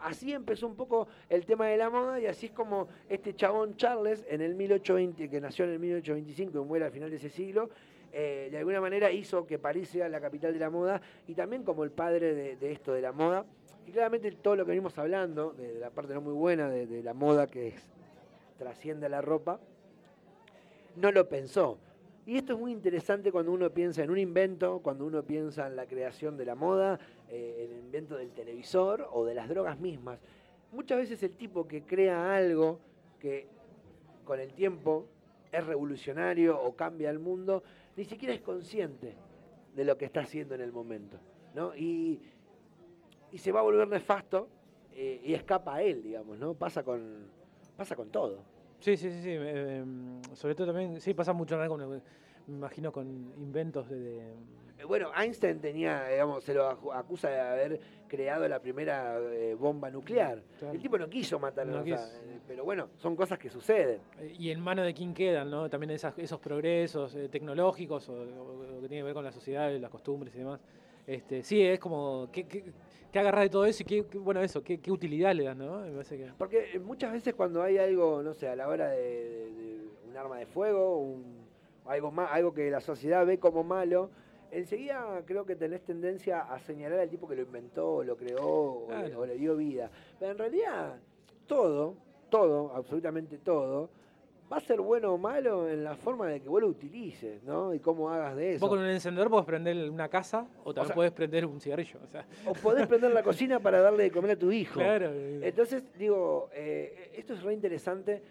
[0.00, 3.76] Así empezó un poco el tema de la moda y así es como este chabón
[3.76, 7.30] Charles, en el 1820, que nació en el 1825 y muere al final de ese
[7.30, 7.70] siglo,
[8.12, 11.62] eh, de alguna manera hizo que París sea la capital de la moda y también
[11.62, 13.44] como el padre de, esto de la moda.
[13.86, 17.02] Y claramente todo lo que venimos hablando, de, la parte no muy buena de, de
[17.02, 17.86] la moda que es-
[18.58, 19.58] trasciende a la ropa,
[20.96, 21.78] no lo pensó.
[22.26, 25.76] Y esto es muy interesante cuando uno piensa en un invento, cuando uno piensa en
[25.76, 29.80] la creación de la moda, eh, en el invento del televisor o de las drogas
[29.80, 30.20] mismas.
[30.72, 32.78] Muchas veces el tipo que crea algo
[33.18, 33.46] que
[34.24, 35.06] con el tiempo
[35.50, 37.62] es revolucionario o cambia el mundo,
[37.96, 39.14] ni siquiera es consciente
[39.74, 41.18] de lo que está haciendo en el momento.
[41.54, 41.74] ¿no?
[41.74, 42.20] Y,
[43.32, 44.48] y se va a volver nefasto
[44.92, 46.54] eh, y escapa a él, digamos, ¿no?
[46.54, 47.26] Pasa con,
[47.76, 48.42] pasa con todo.
[48.80, 49.30] Sí, sí, sí, sí.
[49.30, 51.56] eh, em, sobre todo también, sí, pasa mucho.
[51.68, 51.80] Con,
[52.46, 53.06] me imagino con
[53.38, 53.98] inventos de...
[54.00, 54.20] de-
[54.78, 59.90] Eh, Bueno, Einstein tenía, digamos, se lo acusa de haber creado la primera eh, bomba
[59.90, 60.42] nuclear.
[60.58, 60.74] Claro.
[60.74, 62.16] El tipo no quiso matarlo, No o sea, quiso.
[62.24, 64.00] eh, pero bueno, son cosas que suceden.
[64.38, 65.68] y en mano de quién quedan, ¿no?
[65.68, 69.32] También esas- esos progresos eh, tecnológicos o, o- o que tiene que ver con la
[69.32, 70.60] sociedad, las costumbres y demás.
[71.06, 72.64] Este, sí, es como, ¿qué, qué,
[73.10, 75.58] qué agarrar de todo eso y qué, qué- bueno, eso, qué, qué utilidad le dan,
[75.58, 75.80] ¿no?
[75.80, 76.30] Me parece que...
[76.38, 80.08] Porque eh, muchas veces cuando hay algo, no sé, a la hora de, de- de
[80.08, 81.40] un arma de fuego, un-
[81.86, 84.10] algo, ma- algo que la sociedad ve como malo,
[84.52, 88.88] enseguida creo que tenés tendencia a señalar al tipo que lo inventó, lo creó o,
[89.08, 89.90] le, o le dio vida.
[90.18, 90.96] Pero en realidad,
[91.46, 91.94] todo,
[92.28, 93.90] todo, absolutamente todo,
[94.52, 97.72] va a ser bueno o malo en la forma de que vos lo utilices, ¿no?
[97.72, 98.60] Y cómo hagas de eso.
[98.60, 102.00] Vos con un encendedor podés prender una casa o también sea- podés prender un cigarrillo.
[102.02, 104.74] O sea, O podés prender la cocina para darle de comer a tu hijo.
[104.80, 105.10] claro.
[105.14, 108.22] Entonces, digo, eh, esto es re interesante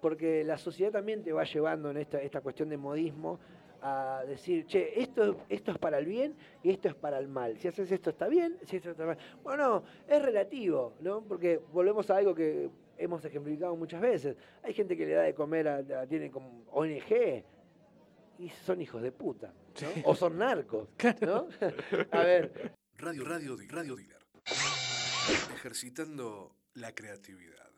[0.00, 3.38] porque la sociedad también te va llevando en esta, esta cuestión de modismo
[3.80, 7.56] a decir, che, esto, esto es para el bien y esto es para el mal.
[7.58, 9.18] Si haces esto está bien, si esto está mal.
[9.44, 11.20] Bueno, es relativo, ¿no?
[11.22, 12.68] Porque volvemos a algo que
[12.98, 14.36] hemos ejemplificado muchas veces.
[14.62, 17.44] Hay gente que le da de comer, a, tiene como ONG
[18.38, 19.88] y son hijos de puta, ¿no?
[20.04, 20.88] O son narcos,
[21.20, 21.48] ¿no?
[22.10, 22.72] a ver.
[22.96, 24.18] Radio, radio, radio dealer.
[25.54, 27.68] Ejercitando la creatividad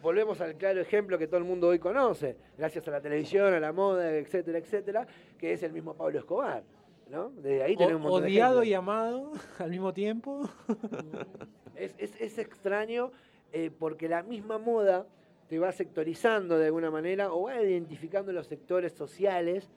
[0.00, 3.60] volvemos al claro ejemplo que todo el mundo hoy conoce, gracias a la televisión, a
[3.60, 5.06] la moda, etcétera, etcétera,
[5.38, 6.64] que es el mismo Pablo Escobar.
[7.08, 7.30] ¿no?
[7.30, 10.48] De ahí tenemos Odiado y amado al mismo tiempo.
[11.74, 13.12] Es, extraño
[13.52, 15.06] eh, porque la misma moda
[15.48, 19.68] te va sectorizando de alguna manera o va identificando los sectores sociales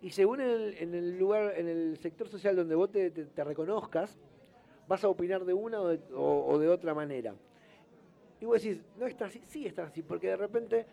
[0.00, 4.18] y según en el, lugar, en el sector social donde vos te, reconozcas,
[4.88, 7.34] vas a opinar de una o de otra manera.
[8.42, 10.84] Y vos decís, no está así, sí está así, porque de repente,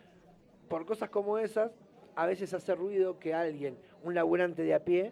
[0.69, 1.71] por cosas como esas,
[2.15, 5.11] a veces hace ruido que alguien, un laburante de a pie,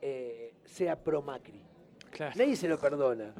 [0.00, 1.62] eh, sea pro Macri.
[2.36, 3.32] Nadie se lo perdona.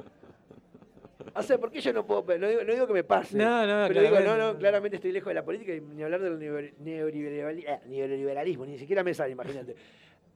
[1.33, 3.37] O sea, porque yo no puedo, no digo, no digo que me pase.
[3.37, 6.21] No, no, pero digo, no, no, claramente estoy lejos de la política y ni hablar
[6.21, 6.73] del eh,
[7.87, 9.75] neoliberalismo, ni siquiera me sale, imagínate.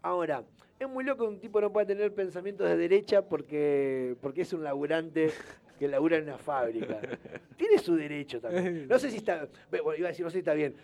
[0.01, 0.43] Ahora,
[0.79, 4.53] es muy loco que un tipo no pueda tener pensamientos de derecha porque, porque es
[4.53, 5.31] un laburante
[5.79, 6.99] que labura en una fábrica.
[7.57, 8.87] Tiene su derecho también.
[8.87, 9.47] No sé si está.
[9.71, 10.75] iba a decir, no sé si está bien.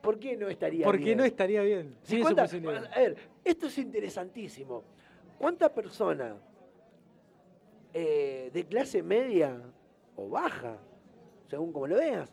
[0.00, 0.84] ¿Por qué no estaría bien?
[0.84, 1.96] ¿Por qué no estaría bien?
[2.02, 4.82] Sí, a ver, esto es interesantísimo.
[5.38, 6.36] ¿Cuánta persona
[7.92, 9.60] eh, de clase media
[10.16, 10.78] o baja,
[11.48, 12.30] según como lo veas,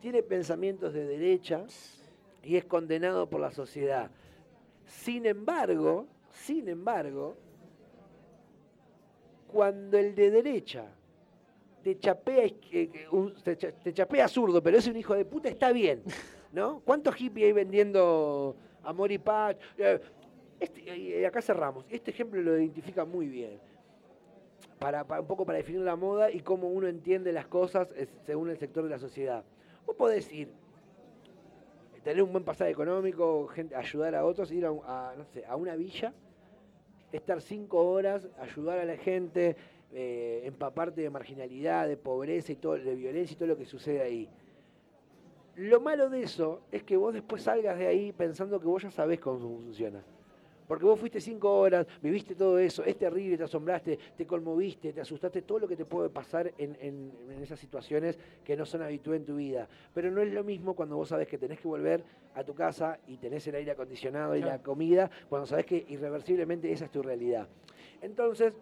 [0.00, 1.64] tiene pensamientos de derecha
[2.42, 4.10] y es condenado por la sociedad?
[4.86, 7.36] Sin embargo, sin embargo,
[9.46, 10.86] cuando el de derecha
[11.82, 12.48] te chapea,
[13.82, 16.02] te chapea zurdo, pero es un hijo de puta, está bien.
[16.52, 16.80] ¿No?
[16.84, 19.56] ¿Cuántos hippies hay vendiendo amor y paz?
[19.78, 20.00] Eh,
[20.58, 21.84] este, acá cerramos.
[21.88, 23.60] Este ejemplo lo identifica muy bien.
[24.80, 27.88] Para, un poco para definir la moda y cómo uno entiende las cosas
[28.24, 29.44] según el sector de la sociedad.
[29.86, 30.48] Vos podés ir,
[32.02, 34.70] tener un buen pasaje económico, ayudar a otros, ir a,
[35.48, 36.14] a una villa,
[37.12, 39.54] estar cinco horas, ayudar a la gente,
[39.92, 44.00] eh, empaparte de marginalidad, de pobreza y todo, de violencia y todo lo que sucede
[44.00, 44.28] ahí.
[45.56, 48.90] Lo malo de eso es que vos después salgas de ahí pensando que vos ya
[48.90, 50.02] sabés cómo funciona.
[50.70, 55.00] Porque vos fuiste cinco horas, viviste todo eso, es terrible, te asombraste, te conmoviste, te
[55.00, 57.10] asustaste, todo lo que te puede pasar en,
[57.42, 59.68] esas situaciones que no son habituales en tu vida.
[59.92, 62.04] Pero no es lo mismo cuando vos sabés que tenés que volver
[62.36, 66.70] a tu casa y tenés el aire acondicionado y la comida, cuando sabés que irreversiblemente
[66.70, 67.48] esa es tu realidad.
[68.00, 68.52] Entonces,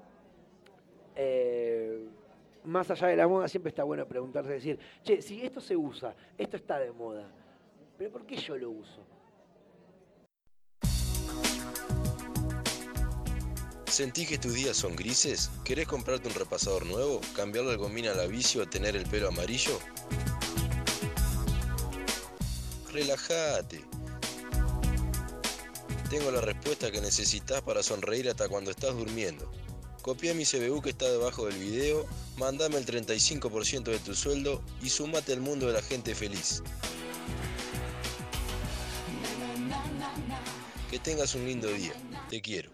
[1.15, 2.07] eh,
[2.65, 6.15] más allá de la moda, siempre está bueno preguntarse, decir, che, si esto se usa,
[6.39, 7.31] esto está de moda,
[7.99, 9.18] pero ¿por qué yo lo uso?
[13.99, 15.51] ¿Sentís que tus días son grises?
[15.65, 17.21] ¿Querés comprarte un repasador nuevo?
[17.35, 19.77] ¿Cambiarle el gomina a la vicio o tener el pelo amarillo?
[22.93, 23.85] Relájate.
[26.09, 29.51] Tengo la respuesta que necesitas para sonreír hasta cuando estás durmiendo.
[30.01, 34.91] Copia mi CBU que está debajo del video, mandame el 35% de tu sueldo y
[34.91, 36.63] sumate al mundo de la gente feliz.
[40.89, 41.95] Que tengas un lindo día.
[42.31, 42.71] Te quiero.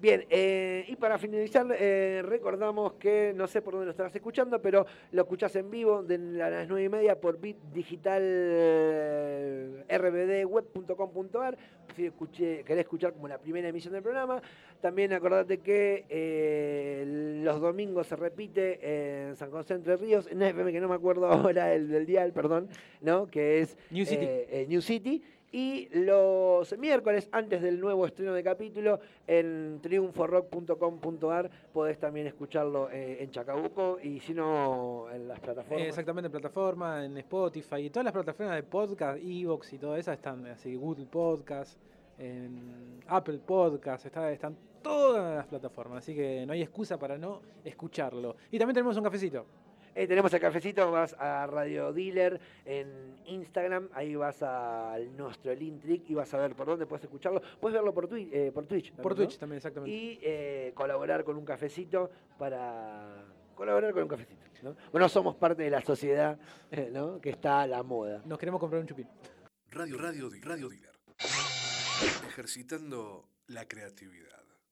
[0.00, 4.62] Bien, eh, y para finalizar, eh, recordamos que no sé por dónde lo estarás escuchando,
[4.62, 11.58] pero lo escuchás en vivo de las 9 y media por Bit Digital eh, rbdweb.com.ar.
[11.96, 14.40] Si escuché, querés escuchar como la primera emisión del programa,
[14.80, 20.80] también acordate que los domingos se repite en San José Entre Ríos, en FM que
[20.80, 22.68] no me acuerdo ahora el del dial, perdón,
[23.00, 23.26] ¿no?
[23.26, 24.28] que es New City.
[24.68, 32.26] New City y los miércoles, antes del nuevo estreno de capítulo, en triunforock.com.ar podés también
[32.26, 35.86] escucharlo eh, en Chacabuco y si no, en las plataformas.
[35.86, 40.16] Exactamente, en plataforma, en Spotify y todas las plataformas de podcast, Evox y todas esas
[40.16, 41.78] están, así Google Podcast,
[42.18, 47.40] en Apple Podcast, está, están todas las plataformas, así que no hay excusa para no
[47.64, 48.36] escucharlo.
[48.50, 49.46] Y también tenemos un cafecito.
[49.98, 55.82] Eh, tenemos el cafecito, vas a Radio Dealer en Instagram, ahí vas a nuestro link
[56.08, 57.42] y vas a ver por dónde puedes escucharlo.
[57.60, 58.92] Puedes verlo por, eh, por Twitch.
[58.92, 59.92] por Twitch también, exactamente.
[59.92, 63.24] Y eh, colaborar con un cafecito para
[63.56, 64.40] colaborar con un cafecito.
[64.62, 64.76] ¿no?
[64.92, 66.38] Bueno, somos parte de la sociedad
[66.92, 67.20] ¿no?
[67.20, 68.22] que está a la moda.
[68.24, 69.08] Nos queremos comprar un chupín.
[69.72, 70.92] Radio, radio, radio Dealer.
[72.28, 74.47] Ejercitando la creatividad.